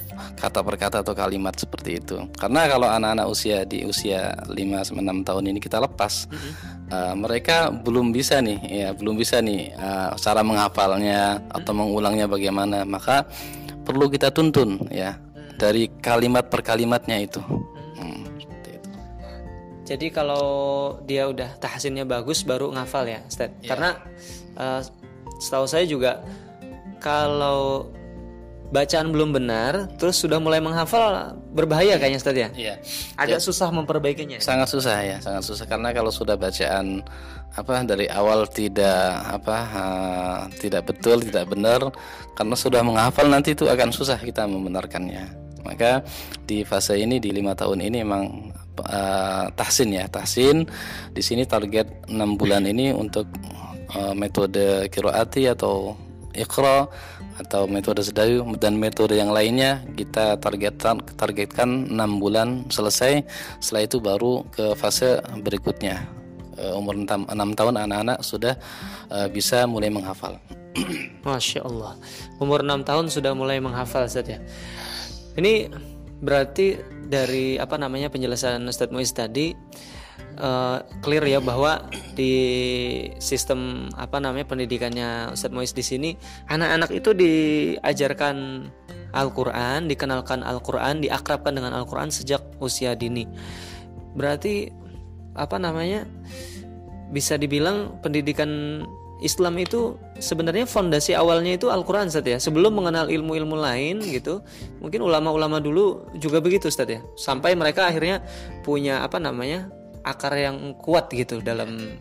kata 0.42 0.58
per 0.66 0.74
kata 0.74 0.96
atau 1.06 1.14
kalimat 1.14 1.54
seperti 1.54 2.02
itu. 2.02 2.18
Karena 2.34 2.66
kalau 2.66 2.90
anak-anak 2.90 3.26
usia 3.30 3.62
di 3.62 3.86
usia 3.86 4.34
5 4.50 4.86
sampai 4.86 5.02
6 5.06 5.28
tahun 5.28 5.44
ini 5.54 5.58
kita 5.62 5.78
lepas, 5.78 6.26
mm 6.26 6.34
-hmm. 6.34 6.52
Uh, 6.92 7.14
mereka 7.16 7.72
belum 7.72 8.12
bisa 8.12 8.44
nih 8.44 8.60
ya, 8.68 8.88
belum 8.92 9.16
bisa 9.16 9.40
nih 9.40 9.72
uh, 9.80 10.12
cara 10.20 10.44
menghafalnya 10.44 11.40
atau 11.48 11.72
mengulangnya 11.72 12.28
bagaimana. 12.28 12.84
Maka 12.84 13.24
perlu 13.82 14.12
kita 14.12 14.28
tuntun 14.30 14.86
ya 14.92 15.16
dari 15.56 15.88
kalimat 16.04 16.52
per 16.52 16.60
kalimatnya 16.60 17.16
itu. 17.24 17.40
Hmm, 17.96 18.28
itu. 18.36 18.70
Jadi 19.88 20.06
kalau 20.12 20.44
dia 21.08 21.26
udah 21.26 21.56
tahsinnya 21.58 22.04
bagus 22.04 22.44
baru 22.44 22.68
ngafal 22.76 23.08
ya, 23.08 23.20
Ustaz. 23.24 23.50
Yeah. 23.58 23.72
Karena 23.72 23.90
uh, 24.60 24.80
setahu 25.40 25.66
saya 25.66 25.88
juga 25.88 26.22
kalau 27.02 27.90
bacaan 28.72 29.12
belum 29.12 29.36
benar 29.36 29.92
terus 30.00 30.16
sudah 30.16 30.40
mulai 30.40 30.58
menghafal 30.64 31.36
berbahaya 31.52 32.00
kayaknya 32.00 32.18
Ustaz 32.18 32.34
ya. 32.34 32.48
Iya. 32.56 32.74
Agak 33.20 33.38
ya. 33.38 33.44
susah 33.44 33.68
memperbaikinya. 33.68 34.40
Sangat 34.40 34.72
susah 34.72 34.96
ya, 35.04 35.16
sangat 35.20 35.44
susah 35.44 35.68
karena 35.68 35.92
kalau 35.92 36.08
sudah 36.08 36.40
bacaan 36.40 37.04
apa 37.52 37.84
dari 37.84 38.08
awal 38.08 38.48
tidak 38.48 39.20
apa 39.28 39.58
uh, 39.76 40.40
tidak 40.56 40.88
betul, 40.88 41.20
tidak 41.20 41.52
benar 41.52 41.92
karena 42.32 42.56
sudah 42.56 42.80
menghafal 42.80 43.28
nanti 43.28 43.52
itu 43.52 43.68
akan 43.68 43.92
susah 43.92 44.16
kita 44.16 44.48
membenarkannya. 44.48 45.52
Maka 45.62 46.02
di 46.42 46.66
fase 46.66 46.98
ini 46.98 47.22
di 47.22 47.30
lima 47.30 47.54
tahun 47.54 47.86
ini 47.86 48.02
memang 48.02 48.50
uh, 48.82 49.46
tahsin 49.52 49.94
ya, 49.94 50.08
tahsin. 50.08 50.66
Di 51.12 51.22
sini 51.22 51.44
target 51.46 52.08
enam 52.10 52.34
bulan 52.40 52.66
ini 52.66 52.90
untuk 52.90 53.28
uh, 53.94 54.16
metode 54.16 54.88
kiroati 54.90 55.46
atau 55.46 55.94
ikro 56.36 56.90
atau 57.40 57.64
metode 57.66 58.04
sedayu 58.04 58.44
dan 58.60 58.76
metode 58.76 59.16
yang 59.16 59.32
lainnya 59.32 59.82
kita 59.96 60.36
targetkan 60.38 61.00
targetkan 61.16 61.88
6 61.88 62.22
bulan 62.22 62.68
selesai. 62.68 63.24
Setelah 63.58 63.82
itu 63.84 63.96
baru 63.98 64.46
ke 64.52 64.76
fase 64.76 65.20
berikutnya. 65.40 66.08
Uh, 66.52 66.76
umur 66.76 66.94
6, 66.94 67.32
6 67.32 67.58
tahun 67.58 67.74
anak-anak 67.80 68.18
sudah 68.20 68.54
uh, 69.08 69.26
bisa 69.32 69.64
mulai 69.64 69.88
menghafal. 69.88 70.36
Masya 71.26 71.64
Allah. 71.64 71.96
Umur 72.36 72.60
6 72.60 72.84
tahun 72.84 73.08
sudah 73.08 73.32
mulai 73.32 73.56
menghafal 73.60 74.04
saja 74.08 74.36
ini 75.36 75.68
berarti 76.22 76.78
dari 77.08 77.56
apa 77.56 77.76
namanya 77.80 78.12
penjelasan 78.12 78.62
Ustadz 78.68 78.92
Muiz 78.92 79.12
tadi 79.12 79.52
uh, 80.38 80.84
clear 81.04 81.24
ya 81.26 81.40
bahwa 81.42 81.84
di 82.16 82.34
sistem 83.18 83.90
apa 83.96 84.20
namanya 84.20 84.46
pendidikannya 84.48 85.32
Ustadz 85.32 85.54
Mois 85.54 85.72
di 85.72 85.84
sini 85.84 86.10
anak-anak 86.48 86.90
itu 86.92 87.10
diajarkan 87.12 88.68
Al-Qur'an, 89.12 89.92
dikenalkan 89.92 90.40
Al-Qur'an, 90.40 91.04
diakrabkan 91.04 91.52
dengan 91.52 91.76
Al-Qur'an 91.76 92.08
sejak 92.08 92.40
usia 92.64 92.96
dini. 92.96 93.28
Berarti 94.16 94.72
apa 95.36 95.60
namanya? 95.60 96.08
Bisa 97.12 97.36
dibilang 97.36 98.00
pendidikan 98.00 98.80
Islam 99.22 99.54
itu 99.60 100.00
sebenarnya 100.18 100.66
fondasi 100.66 101.14
awalnya 101.14 101.54
itu 101.54 101.70
Al-Quran 101.70 102.10
Ustaz 102.10 102.26
ya 102.26 102.42
Sebelum 102.42 102.74
mengenal 102.74 103.06
ilmu-ilmu 103.06 103.54
lain 103.54 104.02
gitu 104.02 104.42
Mungkin 104.82 104.98
ulama-ulama 104.98 105.62
dulu 105.62 106.10
juga 106.18 106.42
begitu 106.42 106.66
Ustaz 106.66 106.90
ya 106.90 107.00
Sampai 107.14 107.54
mereka 107.54 107.86
akhirnya 107.86 108.20
punya 108.66 109.00
apa 109.06 109.22
namanya 109.22 109.70
akar 110.02 110.34
yang 110.38 110.74
kuat 110.78 111.10
gitu 111.10 111.38
dalam 111.42 111.98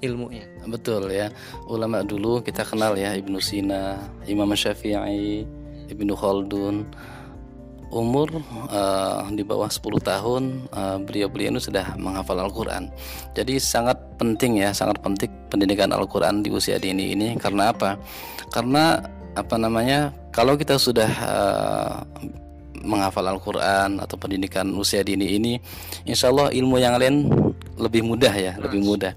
ilmunya. 0.00 0.44
Betul 0.66 1.12
ya. 1.12 1.30
Ulama 1.66 2.02
dulu 2.04 2.42
kita 2.42 2.66
kenal 2.66 2.96
ya 2.98 3.14
Ibnu 3.16 3.38
Sina, 3.40 3.98
Imam 4.26 4.50
Syafi'i, 4.52 5.46
Ibnu 5.90 6.12
Khaldun. 6.16 6.86
Umur 7.86 8.42
uh, 8.66 9.22
di 9.30 9.46
bawah 9.46 9.70
10 9.70 9.78
tahun 10.02 10.42
uh, 10.74 10.98
beliau-beliau 11.06 11.54
itu 11.54 11.70
sudah 11.70 11.94
menghafal 11.94 12.34
Al-Qur'an. 12.42 12.90
Jadi 13.30 13.62
sangat 13.62 13.94
penting 14.18 14.58
ya, 14.58 14.74
sangat 14.74 14.98
penting 15.06 15.30
pendidikan 15.46 15.94
Al-Qur'an 15.94 16.42
di 16.42 16.50
usia 16.50 16.82
dini 16.82 17.14
ini 17.14 17.38
karena 17.38 17.70
apa? 17.70 17.94
Karena 18.50 18.98
apa 19.38 19.54
namanya? 19.54 20.10
Kalau 20.34 20.58
kita 20.58 20.82
sudah 20.82 21.08
uh, 21.22 22.02
menghafal 22.86 23.26
Al-Quran 23.26 23.98
atau 23.98 24.16
pendidikan 24.16 24.70
usia 24.78 25.02
dini 25.02 25.34
ini, 25.36 25.58
insya 26.06 26.30
Allah 26.30 26.54
ilmu 26.54 26.78
yang 26.78 26.96
lain 26.96 27.26
lebih 27.76 28.06
mudah 28.06 28.32
ya, 28.32 28.52
lebih 28.56 28.80
mudah. 28.80 29.12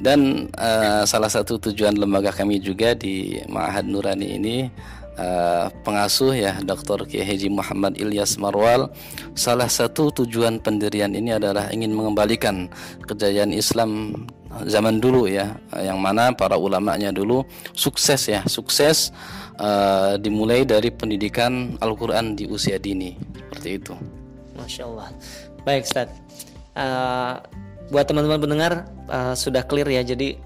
Dan 0.00 0.48
uh, 0.56 1.04
salah 1.04 1.28
satu 1.28 1.60
tujuan 1.70 1.94
lembaga 1.94 2.32
kami 2.32 2.58
juga 2.58 2.96
di 2.96 3.36
Ma'had 3.46 3.84
Nurani 3.86 4.40
ini 4.40 4.56
uh, 5.16 5.72
pengasuh 5.82 6.36
ya 6.36 6.58
Dr. 6.62 7.08
Kiai 7.08 7.26
Haji 7.26 7.48
Muhammad 7.50 7.96
Ilyas 7.96 8.36
Marwal 8.36 8.92
salah 9.34 9.66
satu 9.66 10.12
tujuan 10.12 10.60
pendirian 10.62 11.14
ini 11.16 11.34
adalah 11.34 11.72
ingin 11.72 11.90
mengembalikan 11.96 12.68
kejayaan 13.08 13.50
Islam 13.56 14.14
zaman 14.66 14.98
dulu 14.98 15.30
ya 15.30 15.54
yang 15.78 16.02
mana 16.02 16.34
para 16.34 16.58
ulamanya 16.58 17.14
dulu 17.14 17.46
sukses 17.72 18.26
ya 18.26 18.42
sukses 18.50 19.14
uh, 19.60 20.18
dimulai 20.18 20.64
dari 20.66 20.90
pendidikan 20.90 21.78
Al-Quran 21.78 22.34
di 22.34 22.48
usia 22.50 22.80
dini 22.80 23.14
seperti 23.36 23.68
itu. 23.76 23.94
Masya 24.56 24.82
Allah. 24.88 25.08
Baik, 25.62 25.84
Ustaz. 25.84 26.08
Uh, 26.72 27.40
buat 27.92 28.06
teman-teman 28.06 28.40
pendengar 28.40 28.72
uh, 29.10 29.34
sudah 29.36 29.60
clear 29.66 29.86
ya. 29.88 30.00
Jadi 30.00 30.40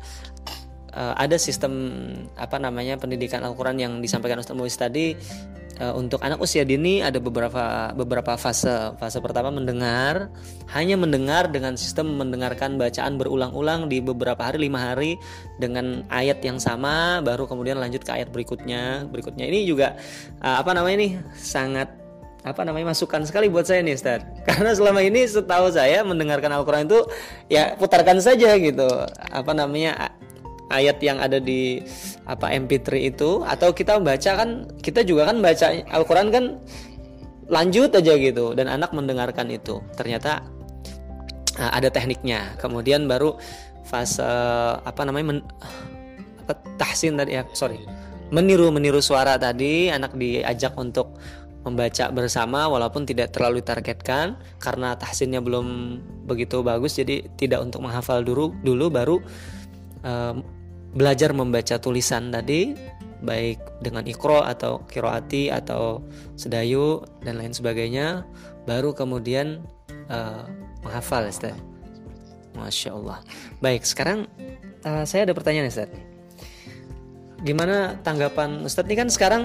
uh, 0.95 1.15
ada 1.19 1.37
sistem 1.37 2.07
apa 2.39 2.57
namanya 2.57 2.97
pendidikan 2.97 3.43
Al-Quran 3.43 3.77
yang 3.77 3.93
disampaikan 3.99 4.41
Ustaz 4.41 4.57
Muiz 4.57 4.79
tadi 4.79 5.19
uh, 5.83 5.95
untuk 5.99 6.23
anak 6.23 6.39
usia 6.39 6.63
dini 6.63 7.03
ada 7.03 7.19
beberapa 7.19 7.91
beberapa 7.95 8.39
fase. 8.39 8.95
Fase 8.99 9.19
pertama 9.19 9.51
mendengar, 9.51 10.31
hanya 10.71 10.95
mendengar 10.95 11.51
dengan 11.51 11.75
sistem 11.75 12.15
mendengarkan 12.15 12.79
bacaan 12.79 13.19
berulang-ulang 13.19 13.91
di 13.91 13.99
beberapa 13.99 14.41
hari 14.41 14.71
lima 14.71 14.95
hari 14.95 15.19
dengan 15.59 16.07
ayat 16.11 16.43
yang 16.47 16.63
sama, 16.63 17.19
baru 17.25 17.47
kemudian 17.51 17.79
lanjut 17.79 18.07
ke 18.07 18.11
ayat 18.15 18.31
berikutnya. 18.31 19.09
Berikutnya 19.11 19.47
ini 19.51 19.67
juga 19.67 19.99
uh, 20.43 20.63
apa 20.63 20.71
namanya 20.75 20.97
nih 21.03 21.13
sangat 21.35 21.91
apa 22.45 22.61
namanya 22.61 22.93
masukan 22.93 23.25
sekali 23.25 23.49
buat 23.49 23.65
saya 23.65 23.81
nih 23.81 23.97
Ustaz 23.97 24.21
karena 24.49 24.77
selama 24.77 25.01
ini 25.01 25.25
setahu 25.25 25.73
saya 25.73 26.05
mendengarkan 26.05 26.53
Al-Quran 26.53 26.85
itu 26.85 27.01
ya 27.49 27.73
putarkan 27.81 28.21
saja 28.21 28.53
gitu 28.61 28.85
apa 29.33 29.53
namanya 29.57 30.13
ayat 30.73 30.97
yang 31.05 31.21
ada 31.21 31.37
di 31.41 31.83
apa 32.25 32.49
MP3 32.49 33.13
itu 33.13 33.45
atau 33.45 33.73
kita 33.77 34.01
baca 34.01 34.31
kan 34.39 34.65
kita 34.81 35.05
juga 35.05 35.29
kan 35.29 35.45
baca 35.45 35.67
Al-Qur'an 35.93 36.33
kan 36.33 36.57
lanjut 37.49 37.93
aja 37.93 38.17
gitu 38.17 38.57
dan 38.57 38.71
anak 38.71 38.93
mendengarkan 38.97 39.53
itu. 39.53 39.81
Ternyata 39.97 40.45
uh, 41.61 41.71
ada 41.73 41.89
tekniknya. 41.93 42.57
Kemudian 42.61 43.05
baru 43.05 43.37
fase 43.85 44.25
apa 44.81 45.05
namanya 45.05 45.37
men, 45.37 45.39
apa 46.45 46.57
tahsin 46.81 47.21
tadi 47.21 47.37
ya, 47.37 47.45
sorry. 47.53 47.81
Meniru 48.33 48.73
meniru 48.73 49.05
suara 49.05 49.37
tadi 49.37 49.93
anak 49.93 50.17
diajak 50.17 50.73
untuk 50.81 51.15
membaca 51.65 52.13
bersama 52.13 52.69
walaupun 52.69 53.09
tidak 53.09 53.33
terlalu 53.33 53.65
targetkan 53.65 54.37
karena 54.61 54.97
tahsinnya 55.01 55.41
belum 55.41 55.97
begitu 56.29 56.61
bagus 56.61 57.01
jadi 57.01 57.25
tidak 57.41 57.65
untuk 57.65 57.89
menghafal 57.89 58.21
dulu 58.21 58.53
dulu 58.61 58.93
baru 58.93 59.17
belajar 60.95 61.33
membaca 61.33 61.81
tulisan 61.81 62.29
tadi 62.29 62.77
baik 63.25 63.81
dengan 63.81 64.05
ikro 64.05 64.45
atau 64.45 64.85
kiroati 64.85 65.49
atau 65.49 66.05
sedayu 66.37 67.01
dan 67.25 67.41
lain 67.41 67.57
sebagainya 67.57 68.29
baru 68.69 68.93
kemudian 68.93 69.65
uh, 70.13 70.45
menghafal 70.85 71.25
Ustaz. 71.25 71.57
Masya 72.55 72.95
Allah. 72.95 73.19
Baik, 73.59 73.83
sekarang 73.83 74.31
uh, 74.87 75.03
saya 75.03 75.27
ada 75.27 75.35
pertanyaan 75.35 75.73
Ustaz. 75.73 75.91
Gimana 77.43 77.99
tanggapan 78.05 78.63
Ustaz 78.63 78.87
ini 78.87 78.95
kan 78.95 79.09
sekarang 79.11 79.43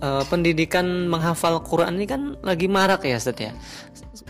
uh, 0.00 0.24
pendidikan 0.26 1.10
menghafal 1.10 1.60
Quran 1.62 2.00
ini 2.00 2.06
kan 2.08 2.22
lagi 2.40 2.66
marak 2.70 3.04
ya 3.04 3.20
Ustaz 3.20 3.36
ya. 3.38 3.52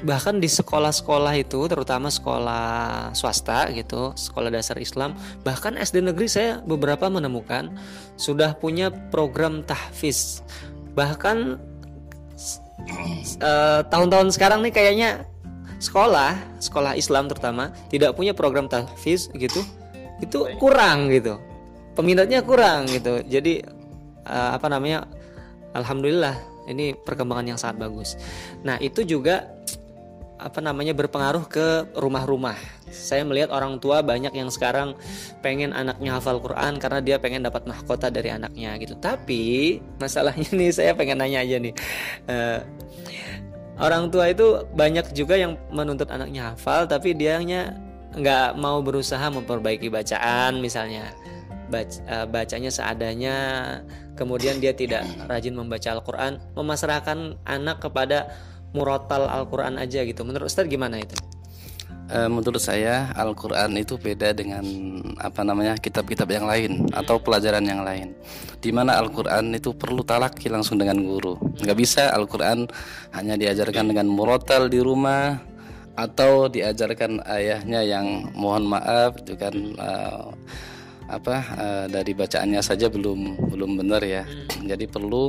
Bahkan 0.04 0.38
di 0.38 0.48
sekolah-sekolah 0.52 1.34
itu 1.40 1.64
terutama 1.64 2.12
sekolah 2.12 3.10
swasta 3.16 3.72
gitu, 3.72 4.12
sekolah 4.12 4.52
dasar 4.52 4.76
Islam, 4.76 5.16
bahkan 5.42 5.80
SD 5.80 6.04
negeri 6.04 6.28
saya 6.28 6.60
beberapa 6.60 7.08
menemukan 7.08 7.72
sudah 8.20 8.52
punya 8.54 8.92
program 9.08 9.64
tahfiz. 9.64 10.44
Bahkan 10.92 11.56
uh, 13.40 13.80
tahun-tahun 13.88 14.36
sekarang 14.36 14.60
nih 14.60 14.72
kayaknya 14.76 15.10
sekolah, 15.80 16.36
sekolah 16.60 16.94
Islam 17.00 17.32
terutama 17.32 17.72
tidak 17.88 18.12
punya 18.12 18.36
program 18.36 18.68
tahfiz 18.68 19.32
gitu. 19.32 19.64
Itu 20.20 20.46
kurang 20.60 21.08
gitu 21.08 21.40
peminatnya 21.94 22.42
kurang 22.42 22.90
gitu 22.90 23.22
jadi 23.24 23.62
uh, 24.26 24.58
apa 24.58 24.66
namanya 24.66 25.06
alhamdulillah 25.72 26.34
ini 26.66 26.92
perkembangan 26.92 27.54
yang 27.54 27.58
sangat 27.58 27.86
bagus 27.86 28.18
nah 28.66 28.76
itu 28.82 29.06
juga 29.06 29.46
apa 30.44 30.60
namanya 30.60 30.92
berpengaruh 30.92 31.48
ke 31.48 31.96
rumah-rumah. 31.96 32.60
Saya 32.92 33.24
melihat 33.24 33.48
orang 33.48 33.80
tua 33.80 34.04
banyak 34.04 34.36
yang 34.36 34.52
sekarang 34.52 34.92
pengen 35.40 35.72
anaknya 35.72 36.20
hafal 36.20 36.36
Quran 36.36 36.76
karena 36.76 37.00
dia 37.00 37.16
pengen 37.16 37.48
dapat 37.48 37.64
mahkota 37.64 38.12
dari 38.12 38.28
anaknya 38.28 38.76
gitu. 38.76 38.92
Tapi 39.00 39.80
masalahnya 39.96 40.52
nih 40.52 40.68
saya 40.68 40.92
pengen 40.92 41.24
nanya 41.24 41.40
aja 41.40 41.56
nih. 41.56 41.74
Uh, 42.28 42.60
orang 43.80 44.12
tua 44.12 44.28
itu 44.28 44.68
banyak 44.76 45.16
juga 45.16 45.40
yang 45.40 45.56
menuntut 45.72 46.12
anaknya 46.12 46.52
hafal 46.52 46.84
tapi 46.84 47.16
dianya 47.16 47.72
nggak 48.14 48.60
mau 48.60 48.78
berusaha 48.84 49.26
memperbaiki 49.32 49.90
bacaan 49.90 50.62
misalnya 50.62 51.10
baca, 51.66 51.98
uh, 52.06 52.26
bacanya 52.30 52.70
seadanya 52.70 53.36
kemudian 54.14 54.62
dia 54.62 54.70
tidak 54.70 55.02
rajin 55.26 55.58
membaca 55.58 55.90
Al-Quran 55.90 56.38
memasrahkan 56.54 57.34
anak 57.42 57.82
kepada 57.82 58.30
murotal 58.74 59.30
Al-Quran 59.30 59.78
aja 59.78 60.02
gitu 60.02 60.26
menurut 60.26 60.50
Ustadz 60.50 60.68
gimana 60.68 61.00
itu? 61.00 61.14
Uh, 62.04 62.28
menurut 62.28 62.60
saya 62.60 63.08
Al-Quran 63.16 63.80
itu 63.80 63.96
beda 63.96 64.36
dengan 64.36 64.60
apa 65.16 65.40
namanya 65.40 65.80
kitab-kitab 65.80 66.28
yang 66.28 66.44
lain 66.44 66.84
atau 66.92 67.16
pelajaran 67.16 67.64
yang 67.64 67.80
lain. 67.80 68.12
Di 68.60 68.68
mana 68.76 69.00
Al-Quran 69.00 69.56
itu 69.56 69.72
perlu 69.72 70.04
talaki 70.04 70.52
langsung 70.52 70.76
dengan 70.76 71.00
guru. 71.00 71.40
Nggak 71.64 71.78
bisa 71.80 72.12
Al-Quran 72.12 72.68
hanya 73.16 73.40
diajarkan 73.40 73.88
dengan 73.88 74.04
murotal 74.12 74.68
di 74.68 74.84
rumah 74.84 75.40
atau 75.96 76.50
diajarkan 76.50 77.24
ayahnya 77.24 77.80
yang 77.86 78.28
mohon 78.34 78.66
maaf 78.68 79.14
itu 79.24 79.38
kan 79.38 79.54
uh, 79.78 80.28
apa 81.08 81.36
uh, 81.54 81.86
dari 81.86 82.12
bacaannya 82.16 82.60
saja 82.64 82.88
belum 82.88 83.50
belum 83.52 83.70
benar 83.80 84.02
ya. 84.04 84.24
Hmm. 84.24 84.68
Jadi 84.68 84.84
perlu 84.88 85.28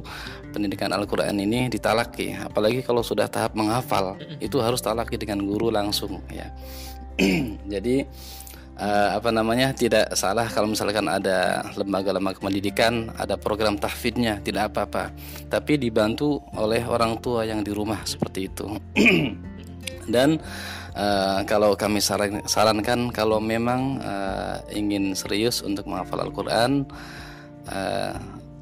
pendidikan 0.55 0.91
Al-Qur'an 0.95 1.35
ini 1.35 1.67
ditalaki, 1.67 2.35
apalagi 2.35 2.81
kalau 2.81 3.03
sudah 3.03 3.27
tahap 3.27 3.53
menghafal, 3.57 4.15
hmm. 4.15 4.39
itu 4.39 4.57
harus 4.63 4.79
talaki 4.79 5.19
dengan 5.19 5.43
guru 5.43 5.71
langsung 5.71 6.23
ya. 6.31 6.47
Jadi 7.73 8.03
uh, 8.79 9.09
apa 9.17 9.29
namanya 9.31 9.71
tidak 9.71 10.11
salah 10.15 10.47
kalau 10.51 10.71
misalkan 10.71 11.07
ada 11.07 11.63
lembaga-lembaga 11.75 12.39
pendidikan 12.39 13.11
ada 13.15 13.39
program 13.39 13.79
tahfidnya 13.79 14.43
tidak 14.43 14.71
apa-apa 14.71 15.11
tapi 15.47 15.79
dibantu 15.79 16.43
oleh 16.55 16.83
orang 16.83 17.19
tua 17.23 17.47
yang 17.47 17.63
di 17.63 17.71
rumah 17.71 18.03
seperti 18.03 18.51
itu 18.51 18.67
dan 20.09 20.41
Uh, 20.95 21.43
kalau 21.43 21.75
kami 21.75 21.99
saran, 21.99 22.39
sarankan 22.47 23.11
kalau 23.11 23.43
memang 23.43 23.99
uh, 23.99 24.63
ingin 24.71 25.11
serius 25.11 25.59
untuk 25.59 25.91
menghafal 25.91 26.23
Al-Quran 26.23 26.87
uh, 27.67 28.15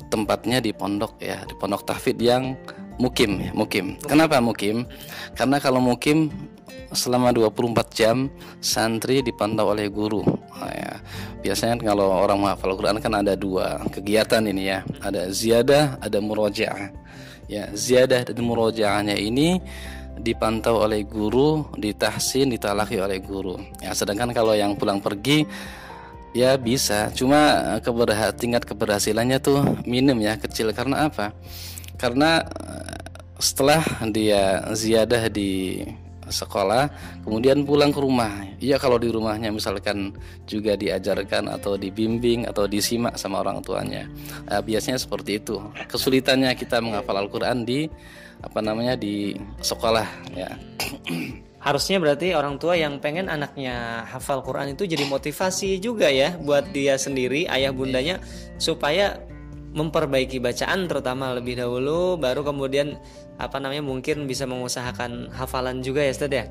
tempatnya 0.10 0.58
di 0.58 0.74
pondok 0.74 1.22
ya 1.22 1.46
di 1.46 1.54
pondok 1.54 1.86
tahfid 1.86 2.18
yang 2.18 2.58
mukim 2.98 3.38
ya 3.38 3.54
mukim. 3.54 4.02
Kenapa 4.02 4.42
mukim? 4.42 4.90
Karena 5.38 5.62
kalau 5.62 5.78
mukim 5.78 6.34
selama 6.94 7.34
24 7.34 7.86
jam 7.94 8.30
santri 8.62 9.22
dipantau 9.26 9.74
oleh 9.74 9.90
guru. 9.90 10.26
Nah, 10.58 10.74
ya. 10.74 10.92
biasanya 11.42 11.82
kalau 11.82 12.14
orang 12.14 12.42
menghafal 12.42 12.74
Al-Quran 12.74 13.02
kan 13.02 13.14
ada 13.14 13.34
dua 13.38 13.82
kegiatan 13.94 14.42
ini 14.46 14.74
ya. 14.74 14.82
Ada 15.02 15.30
ziyadah 15.34 16.02
ada 16.02 16.18
murojaah. 16.18 16.90
Ya 17.46 17.70
ziyadah 17.70 18.26
dan 18.26 18.42
murojaahnya 18.42 19.20
ini 19.20 19.60
dipantau 20.20 20.84
oleh 20.84 21.02
guru, 21.08 21.66
ditahsin, 21.78 22.52
ditalaki 22.54 23.00
oleh 23.00 23.18
guru. 23.24 23.58
Ya, 23.82 23.96
sedangkan 23.96 24.36
kalau 24.36 24.54
yang 24.54 24.78
pulang 24.78 25.02
pergi 25.02 25.48
ya 26.34 26.58
bisa, 26.58 27.14
cuma 27.14 27.78
eh, 27.78 27.80
keberha 27.82 28.34
tingkat 28.34 28.66
keberhasilannya 28.66 29.38
tuh 29.42 29.62
minim 29.86 30.18
ya, 30.22 30.38
kecil 30.38 30.74
karena 30.74 31.10
apa? 31.10 31.34
Karena 31.98 32.44
eh, 32.44 32.98
setelah 33.40 33.82
dia 34.12 34.68
ziyadah 34.72 35.30
di 35.30 35.84
sekolah, 36.30 36.92
kemudian 37.24 37.64
pulang 37.68 37.92
ke 37.92 38.00
rumah. 38.00 38.32
Iya 38.60 38.80
kalau 38.80 39.00
di 39.00 39.12
rumahnya 39.12 39.52
misalkan 39.52 40.16
juga 40.48 40.76
diajarkan 40.78 41.52
atau 41.52 41.76
dibimbing 41.76 42.48
atau 42.48 42.68
disimak 42.70 43.20
sama 43.20 43.44
orang 43.44 43.60
tuanya. 43.64 44.08
Nah, 44.48 44.62
biasanya 44.64 45.00
seperti 45.00 45.42
itu. 45.42 45.60
Kesulitannya 45.90 46.54
kita 46.56 46.80
menghafal 46.80 47.20
Al-Qur'an 47.20 47.68
di 47.68 47.88
apa 48.44 48.60
namanya 48.60 49.00
di 49.00 49.36
sekolah 49.64 50.08
ya. 50.36 50.52
Harusnya 51.64 51.96
berarti 51.96 52.36
orang 52.36 52.60
tua 52.60 52.76
yang 52.76 53.00
pengen 53.00 53.32
anaknya 53.32 54.04
hafal 54.12 54.44
Quran 54.44 54.76
itu 54.76 54.84
jadi 54.84 55.08
motivasi 55.08 55.80
juga 55.80 56.12
ya 56.12 56.36
buat 56.36 56.76
dia 56.76 57.00
sendiri, 57.00 57.48
ayah 57.48 57.72
bundanya 57.72 58.20
supaya 58.60 59.16
memperbaiki 59.74 60.44
bacaan 60.44 60.86
terutama 60.92 61.34
lebih 61.34 61.58
dahulu 61.58 62.20
baru 62.20 62.44
kemudian 62.46 63.00
apa 63.38 63.58
namanya 63.58 63.82
mungkin 63.82 64.30
bisa 64.30 64.46
mengusahakan 64.46 65.34
hafalan 65.34 65.82
juga 65.82 66.06
ya 66.06 66.12
Ustaz 66.14 66.32
ya. 66.32 66.46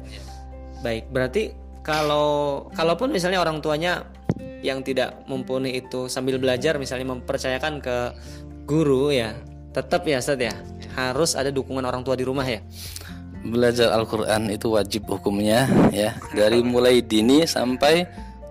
Baik, 0.83 1.11
berarti 1.15 1.55
kalau 1.87 2.67
kalaupun 2.75 3.15
misalnya 3.15 3.43
orang 3.43 3.63
tuanya 3.63 4.07
yang 4.63 4.83
tidak 4.87 5.27
mumpuni 5.27 5.79
itu 5.79 6.07
sambil 6.07 6.39
belajar 6.39 6.79
misalnya 6.79 7.19
mempercayakan 7.19 7.83
ke 7.83 7.97
guru 8.67 9.11
ya, 9.11 9.35
tetap 9.75 10.07
ya 10.07 10.19
Ustaz 10.19 10.39
ya? 10.39 10.55
Harus 10.95 11.35
ada 11.35 11.51
dukungan 11.51 11.83
orang 11.83 12.03
tua 12.03 12.19
di 12.19 12.27
rumah 12.27 12.47
ya? 12.47 12.63
Belajar 13.43 13.91
Al-Quran 13.91 14.55
itu 14.55 14.71
wajib 14.71 15.07
hukumnya 15.11 15.67
ya. 15.91 16.15
Dari 16.31 16.63
mulai 16.63 17.03
dini 17.03 17.43
sampai 17.43 18.07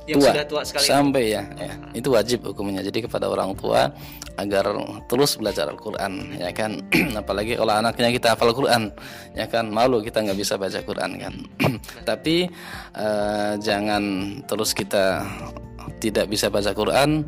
yang 0.09 0.17
tua, 0.17 0.29
sudah 0.33 0.45
tua 0.49 0.61
sekali 0.65 0.85
sampai 0.89 1.23
ya, 1.29 1.43
ya. 1.61 1.73
Itu 1.93 2.09
wajib 2.13 2.41
hukumnya. 2.41 2.81
Jadi 2.81 3.05
kepada 3.05 3.29
orang 3.29 3.53
tua 3.53 3.93
agar 4.33 4.73
terus 5.05 5.37
belajar 5.37 5.69
Al-Quran 5.69 6.41
ya 6.41 6.49
kan? 6.49 6.81
Apalagi 7.21 7.53
kalau 7.53 7.73
anaknya 7.77 8.09
kita 8.09 8.33
hafal 8.33 8.51
Quran 8.57 8.89
ya 9.37 9.45
kan? 9.45 9.69
Malu 9.69 10.01
kita 10.01 10.25
nggak 10.25 10.39
bisa 10.39 10.57
baca 10.57 10.79
Quran 10.81 11.11
kan? 11.21 11.33
Tapi 12.09 12.49
uh, 12.97 13.53
jangan 13.61 14.03
terus 14.49 14.73
kita 14.73 15.21
tidak 16.01 16.25
bisa 16.31 16.49
baca 16.49 16.73
Quran. 16.73 17.21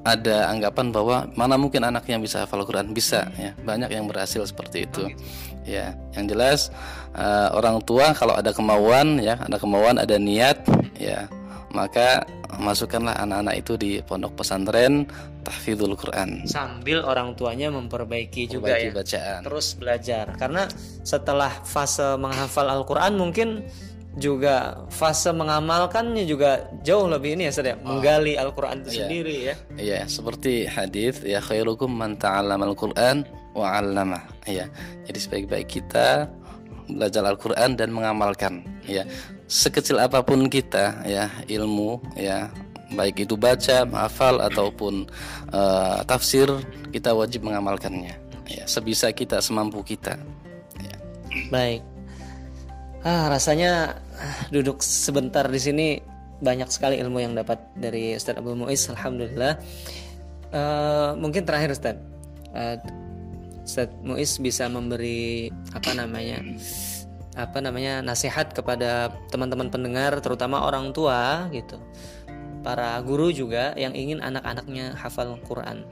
Ada 0.00 0.48
anggapan 0.48 0.96
bahwa 0.96 1.28
mana 1.36 1.60
mungkin 1.60 1.84
anaknya 1.84 2.16
bisa 2.16 2.48
hafal 2.48 2.64
Quran? 2.64 2.96
Bisa 2.96 3.28
ya. 3.36 3.52
Banyak 3.60 3.92
yang 3.92 4.08
berhasil 4.08 4.46
seperti 4.46 4.86
itu. 4.88 5.10
ya 5.60 5.92
yang 6.16 6.24
jelas 6.24 6.72
uh, 7.12 7.52
orang 7.52 7.84
tua 7.84 8.16
kalau 8.16 8.32
ada 8.32 8.48
kemauan 8.48 9.20
ya 9.20 9.36
ada 9.36 9.60
kemauan 9.60 10.00
ada 10.00 10.16
niat 10.16 10.64
ya 10.96 11.28
maka 11.70 12.26
masukkanlah 12.58 13.14
anak-anak 13.22 13.54
itu 13.62 13.72
di 13.78 13.90
pondok 14.02 14.34
pesantren 14.42 15.06
tahfidzul 15.46 15.94
Quran 15.94 16.44
sambil 16.44 17.06
orang 17.06 17.38
tuanya 17.38 17.70
memperbaiki 17.70 18.50
juga 18.50 18.76
ya 18.76 18.90
bacaan 18.90 19.40
terus 19.46 19.78
belajar 19.78 20.34
karena 20.36 20.66
setelah 21.06 21.62
fase 21.62 22.18
menghafal 22.18 22.66
Al-Quran 22.66 23.14
mungkin 23.16 23.48
juga 24.18 24.86
fase 24.90 25.30
mengamalkannya 25.30 26.26
juga 26.26 26.66
jauh 26.82 27.06
lebih 27.06 27.38
ini 27.38 27.46
ya 27.46 27.52
Ustaz 27.54 27.70
ya, 27.70 27.76
oh. 27.78 27.86
menggali 27.86 28.34
Al-Qur'an 28.34 28.82
itu 28.82 28.90
iya. 28.90 28.98
sendiri 29.06 29.36
ya. 29.38 29.54
Iya, 29.78 30.00
seperti 30.10 30.66
hadis 30.66 31.22
ya 31.22 31.38
khairukum 31.38 31.86
man 31.86 32.18
ta'allama 32.18 32.66
Al-Qur'an 32.66 33.22
wa 33.54 33.78
'allama. 33.78 34.18
Iya. 34.50 34.66
Jadi 35.06 35.18
sebaik-baik 35.18 35.68
kita 35.70 36.26
belajar 36.90 37.22
Al-Qur'an 37.22 37.78
dan 37.78 37.94
mengamalkan 37.94 38.66
ya. 38.82 39.06
Sekecil 39.50 39.98
apa 39.98 40.22
pun 40.22 40.46
kita 40.46 41.02
ya 41.02 41.26
ilmu 41.50 41.98
ya 42.14 42.46
baik 42.94 43.26
itu 43.26 43.34
baca, 43.34 43.82
hafal 43.82 44.38
ataupun 44.38 45.10
uh, 45.50 46.06
tafsir 46.06 46.46
kita 46.94 47.10
wajib 47.14 47.46
mengamalkannya 47.46 48.14
ya 48.50 48.66
sebisa 48.66 49.14
kita 49.14 49.38
semampu 49.38 49.78
kita 49.86 50.18
ya. 50.74 50.96
baik 51.54 51.82
Ah, 53.00 53.32
rasanya 53.32 53.96
duduk 54.52 54.84
sebentar 54.84 55.48
di 55.48 55.56
sini 55.56 55.86
banyak 56.44 56.68
sekali 56.68 57.00
ilmu 57.00 57.16
yang 57.24 57.32
dapat 57.32 57.56
dari 57.72 58.12
Ustaz 58.12 58.36
Abu 58.36 58.52
Muiz. 58.52 58.92
Alhamdulillah. 58.92 59.56
Uh, 60.52 61.16
mungkin 61.16 61.48
terakhir 61.48 61.72
Ustaz. 61.72 61.96
Uh, 62.52 62.76
Ustaz 63.64 63.88
Muiz 64.04 64.36
bisa 64.36 64.68
memberi 64.68 65.48
apa 65.72 65.96
namanya? 65.96 66.44
Apa 67.38 67.62
namanya 67.62 68.02
nasihat 68.02 68.50
kepada 68.50 69.14
teman-teman 69.30 69.70
pendengar 69.70 70.18
terutama 70.18 70.66
orang 70.66 70.90
tua 70.90 71.46
gitu. 71.54 71.78
Para 72.60 72.98
guru 73.00 73.32
juga 73.32 73.72
yang 73.78 73.94
ingin 73.96 74.20
anak-anaknya 74.20 74.92
hafal 74.98 75.38
Quran. 75.46 75.86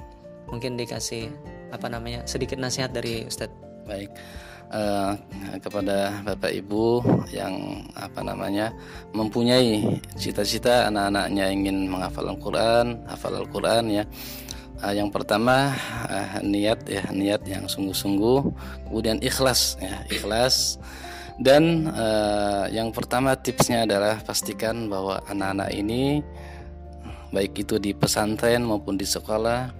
Mungkin 0.51 0.77
dikasih 0.77 1.31
apa 1.72 1.87
namanya 1.88 2.24
sedikit 2.24 2.61
nasihat 2.61 2.92
dari 2.92 3.24
Ustadz. 3.24 3.55
Baik. 3.88 4.12
Uh, 4.68 5.16
kepada 5.64 6.20
bapak 6.29 6.53
ibu 6.53 7.01
yang 7.33 7.81
apa 7.96 8.20
namanya 8.20 8.68
mempunyai 9.16 9.81
cita-cita 10.20 10.85
anak-anaknya 10.92 11.48
ingin 11.48 11.88
menghafal 11.88 12.29
Al-Quran 12.29 13.01
hafal 13.09 13.40
Al-Quran 13.40 13.88
ya. 13.88 14.05
Uh, 14.85 14.92
yang 14.92 15.09
pertama 15.09 15.72
uh, 16.12 16.44
niat 16.44 16.85
ya 16.85 17.01
niat 17.09 17.48
yang 17.48 17.64
sungguh-sungguh. 17.64 18.44
Kemudian 18.92 19.24
ikhlas 19.24 19.81
ya 19.81 20.05
ikhlas 20.12 20.77
dan 21.38 21.87
uh, 21.94 22.66
yang 22.66 22.90
pertama 22.90 23.38
tipsnya 23.38 23.87
adalah 23.87 24.18
pastikan 24.27 24.90
bahwa 24.90 25.22
anak-anak 25.31 25.70
ini 25.70 26.18
baik 27.31 27.62
itu 27.62 27.79
di 27.79 27.94
pesantren 27.94 28.66
maupun 28.66 28.98
di 28.98 29.07
sekolah 29.07 29.70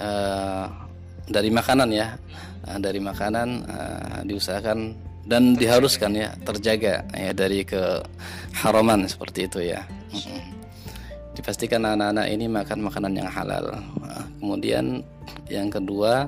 uh, 0.00 0.66
dari 1.28 1.52
makanan 1.52 1.92
ya 1.92 2.16
uh, 2.64 2.78
dari 2.80 2.96
makanan 2.96 3.48
uh, 3.68 4.18
diusahakan 4.24 4.96
dan 5.28 5.52
diharuskan 5.52 6.16
ya 6.16 6.32
terjaga 6.48 7.04
ya 7.12 7.30
dari 7.36 7.60
ke 7.62 8.00
haraman 8.64 9.06
seperti 9.06 9.46
itu 9.46 9.60
ya. 9.70 9.84
Dipastikan 11.32 11.84
anak-anak 11.86 12.26
ini 12.28 12.44
makan 12.50 12.78
makanan 12.84 13.12
yang 13.16 13.30
halal. 13.30 13.80
Kemudian 14.42 15.00
yang 15.46 15.70
kedua 15.70 16.26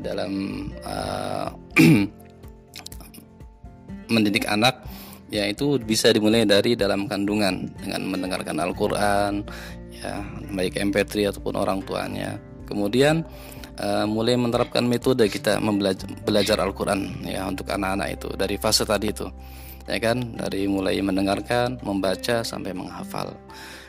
dalam 0.00 0.32
uh, 0.82 1.52
mendidik 4.10 4.44
anak 4.50 4.82
ya 5.30 5.46
itu 5.46 5.78
bisa 5.78 6.10
dimulai 6.10 6.42
dari 6.42 6.74
dalam 6.74 7.06
kandungan 7.06 7.70
dengan 7.78 8.02
mendengarkan 8.10 8.58
Al-Qur'an 8.58 9.46
ya 9.94 10.20
baik 10.50 10.76
MP3 10.76 11.30
ataupun 11.34 11.54
orang 11.54 11.80
tuanya. 11.86 12.36
Kemudian 12.66 13.22
uh, 13.78 14.06
mulai 14.06 14.34
menerapkan 14.34 14.82
metode 14.86 15.26
kita 15.30 15.62
membelajar 15.62 16.10
belajar 16.26 16.58
Al-Qur'an 16.58 17.22
ya 17.22 17.46
untuk 17.46 17.70
anak-anak 17.70 18.08
itu 18.18 18.28
dari 18.34 18.58
fase 18.58 18.82
tadi 18.82 19.14
itu. 19.14 19.26
Ya 19.86 19.98
kan 19.98 20.38
dari 20.38 20.70
mulai 20.70 21.02
mendengarkan, 21.02 21.82
membaca 21.82 22.46
sampai 22.46 22.70
menghafal. 22.70 23.34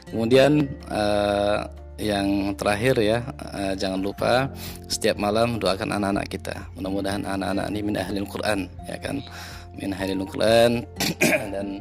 Kemudian 0.09 0.65
uh, 0.89 1.61
yang 2.01 2.57
terakhir 2.57 2.97
ya 2.97 3.21
uh, 3.53 3.73
jangan 3.77 4.01
lupa 4.01 4.49
setiap 4.89 5.21
malam 5.21 5.61
doakan 5.61 6.01
anak-anak 6.01 6.25
kita 6.33 6.55
mudah-mudahan 6.73 7.21
anak-anak 7.21 7.69
ini 7.69 7.79
min 7.85 7.95
ahli 8.01 8.17
Quran 8.25 8.65
ya 8.89 8.97
kan 8.97 9.21
min 9.77 9.91
halil 9.95 10.23
Quran 10.27 10.83
dan 11.53 11.79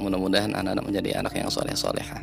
mudah-mudahan 0.00 0.56
anak-anak 0.56 0.84
menjadi 0.88 1.10
anak 1.20 1.32
yang 1.36 1.52
soleh 1.52 1.76
soleha. 1.76 2.18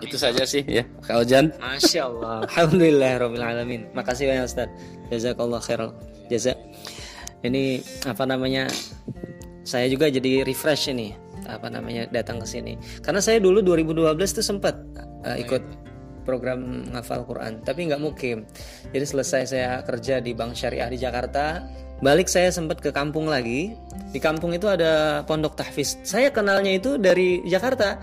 Itu 0.00 0.16
saja 0.16 0.46
sih 0.48 0.64
ya, 0.64 0.86
Kak 1.04 1.26
Ojan. 1.26 1.52
Masya 1.60 2.08
Allah, 2.08 2.46
Alhamdulillah 2.48 3.12
Rabbil 3.20 3.44
Alamin. 3.44 3.82
Makasih 3.92 4.30
banyak 4.30 4.48
Ustaz. 4.48 4.68
Jazakallah 5.12 5.60
khairal 5.60 5.92
jaza. 6.32 6.56
Ini 7.44 7.82
apa 8.08 8.24
namanya? 8.24 8.70
Saya 9.60 9.86
juga 9.92 10.08
jadi 10.08 10.40
refresh 10.46 10.88
ini 10.88 11.12
apa 11.44 11.68
namanya 11.68 12.06
datang 12.08 12.40
ke 12.40 12.46
sini. 12.48 12.78
Karena 13.02 13.18
saya 13.20 13.42
dulu 13.42 13.60
2012 13.60 14.16
tuh 14.40 14.44
sempat 14.44 14.78
uh, 15.26 15.36
ikut 15.36 15.60
program 16.22 16.86
ngafal 16.94 17.26
Quran, 17.26 17.58
tapi 17.66 17.90
nggak 17.90 18.00
mukim. 18.00 18.46
Jadi 18.94 19.04
selesai 19.04 19.42
saya 19.50 19.82
kerja 19.82 20.22
di 20.22 20.32
Bank 20.36 20.54
Syariah 20.54 20.86
di 20.86 20.98
Jakarta, 21.00 21.66
balik 22.00 22.28
saya 22.28 22.48
sempat 22.52 22.80
ke 22.80 22.90
kampung 22.90 23.28
lagi. 23.28 23.76
Di 24.10 24.18
kampung 24.18 24.50
itu 24.50 24.66
ada 24.66 25.22
pondok 25.22 25.54
tahfiz. 25.54 25.94
Saya 26.02 26.34
kenalnya 26.34 26.74
itu 26.74 26.98
dari 26.98 27.44
Jakarta. 27.46 28.00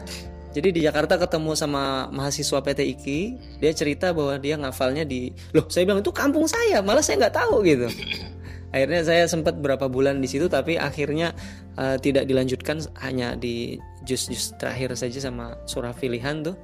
Jadi 0.56 0.74
di 0.74 0.82
Jakarta 0.82 1.20
ketemu 1.20 1.54
sama 1.54 2.10
mahasiswa 2.10 2.58
PT 2.64 2.80
IKI 2.98 3.20
dia 3.62 3.72
cerita 3.78 4.10
bahwa 4.10 4.42
dia 4.42 4.58
ngafalnya 4.58 5.06
di 5.06 5.30
loh 5.54 5.70
saya 5.70 5.86
bilang 5.86 6.02
itu 6.02 6.10
kampung 6.10 6.50
saya 6.50 6.82
malah 6.82 7.04
saya 7.04 7.28
nggak 7.28 7.36
tahu 7.36 7.62
gitu. 7.62 7.86
Akhirnya 8.74 9.06
saya 9.06 9.24
sempat 9.30 9.60
berapa 9.62 9.86
bulan 9.86 10.18
di 10.18 10.28
situ 10.28 10.50
tapi 10.50 10.76
akhirnya 10.76 11.32
uh, 11.80 11.96
tidak 12.02 12.28
dilanjutkan 12.28 12.84
hanya 13.00 13.38
di 13.38 13.80
jus-jus 14.04 14.60
terakhir 14.60 14.92
saja 14.98 15.30
sama 15.30 15.56
surah 15.70 15.96
pilihan 15.96 16.44
tuh. 16.44 16.56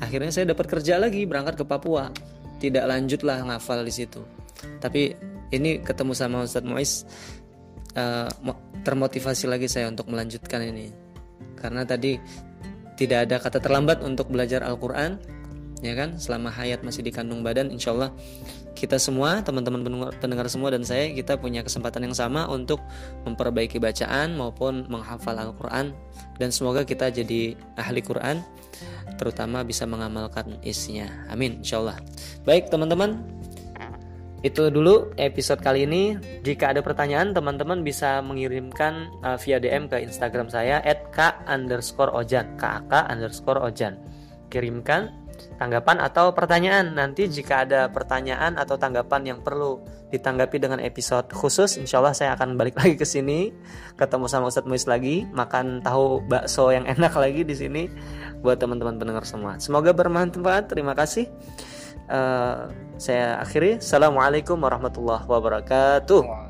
Akhirnya 0.00 0.32
saya 0.32 0.48
dapat 0.48 0.70
kerja 0.70 0.96
lagi 0.96 1.28
berangkat 1.28 1.60
ke 1.60 1.64
Papua. 1.66 2.08
Tidak 2.56 2.84
lanjutlah 2.86 3.42
ngafal 3.42 3.84
di 3.84 3.92
situ. 3.92 4.24
Tapi 4.80 5.12
ini 5.52 5.84
ketemu 5.84 6.12
sama 6.16 6.42
Ustadz 6.42 6.66
Muiz 6.66 7.04
uh, 7.94 8.28
termotivasi 8.82 9.46
lagi 9.46 9.68
saya 9.68 9.86
untuk 9.92 10.08
melanjutkan 10.08 10.64
ini. 10.64 10.90
Karena 11.54 11.86
tadi 11.86 12.18
tidak 12.98 13.28
ada 13.28 13.36
kata 13.38 13.58
terlambat 13.62 14.02
untuk 14.02 14.32
belajar 14.32 14.64
Al-Quran 14.64 15.20
ya 15.84 15.92
kan? 15.94 16.16
Selama 16.16 16.48
hayat 16.50 16.82
masih 16.82 17.04
dikandung 17.04 17.44
badan 17.44 17.68
insya 17.70 17.92
Allah 17.92 18.10
kita 18.72 18.96
semua 18.96 19.44
teman-teman 19.44 19.84
pendengar 20.18 20.48
semua 20.48 20.72
dan 20.72 20.82
saya 20.82 21.12
kita 21.12 21.38
punya 21.38 21.62
kesempatan 21.62 22.08
yang 22.10 22.16
sama 22.16 22.48
untuk 22.50 22.80
memperbaiki 23.28 23.78
bacaan 23.78 24.34
maupun 24.34 24.88
menghafal 24.88 25.36
Al-Quran. 25.36 25.92
Dan 26.40 26.48
semoga 26.50 26.82
kita 26.82 27.12
jadi 27.12 27.54
ahli 27.78 28.00
Quran 28.02 28.42
terutama 29.20 29.62
bisa 29.62 29.86
mengamalkan 29.86 30.58
isinya. 30.66 31.06
Amin 31.30 31.62
insya 31.62 31.78
Allah 31.78 31.98
baik 32.42 32.72
teman-teman 32.72 33.41
itu 34.42 34.68
dulu 34.74 35.14
episode 35.18 35.62
kali 35.62 35.86
ini. 35.86 36.18
Jika 36.42 36.74
ada 36.74 36.82
pertanyaan, 36.82 37.30
teman-teman 37.30 37.86
bisa 37.86 38.18
mengirimkan 38.26 39.10
uh, 39.22 39.38
via 39.38 39.62
DM 39.62 39.86
ke 39.86 40.02
Instagram 40.02 40.50
saya 40.50 40.82
@k 41.14 41.46
underscore 41.46 42.10
ojan, 42.10 42.58
kak 42.58 42.90
underscore 43.06 43.62
ojan. 43.62 44.02
Kirimkan 44.50 45.22
tanggapan 45.62 46.02
atau 46.02 46.34
pertanyaan. 46.34 46.90
Nanti 46.98 47.30
jika 47.30 47.62
ada 47.62 47.86
pertanyaan 47.86 48.58
atau 48.58 48.74
tanggapan 48.74 49.22
yang 49.30 49.38
perlu 49.46 49.78
ditanggapi 50.10 50.58
dengan 50.58 50.82
episode 50.82 51.30
khusus, 51.30 51.78
insya 51.78 52.02
Allah 52.02 52.12
saya 52.12 52.34
akan 52.34 52.58
balik 52.58 52.74
lagi 52.82 52.98
ke 52.98 53.06
sini, 53.06 53.54
ketemu 53.94 54.26
sama 54.26 54.50
Ustadz 54.50 54.66
Muis 54.66 54.90
lagi, 54.90 55.24
makan 55.30 55.86
tahu 55.86 56.18
bakso 56.26 56.74
yang 56.74 56.84
enak 56.98 57.14
lagi 57.14 57.46
di 57.46 57.54
sini 57.54 57.86
buat 58.42 58.58
teman-teman 58.58 58.98
pendengar 58.98 59.22
semua. 59.22 59.56
Semoga 59.62 59.94
bermanfaat. 59.94 60.66
Terima 60.66 60.98
kasih. 60.98 61.30
Uh, 62.10 62.70
saya 62.98 63.38
akhiri. 63.38 63.78
Assalamualaikum 63.78 64.58
warahmatullahi 64.58 65.22
wabarakatuh. 65.26 66.41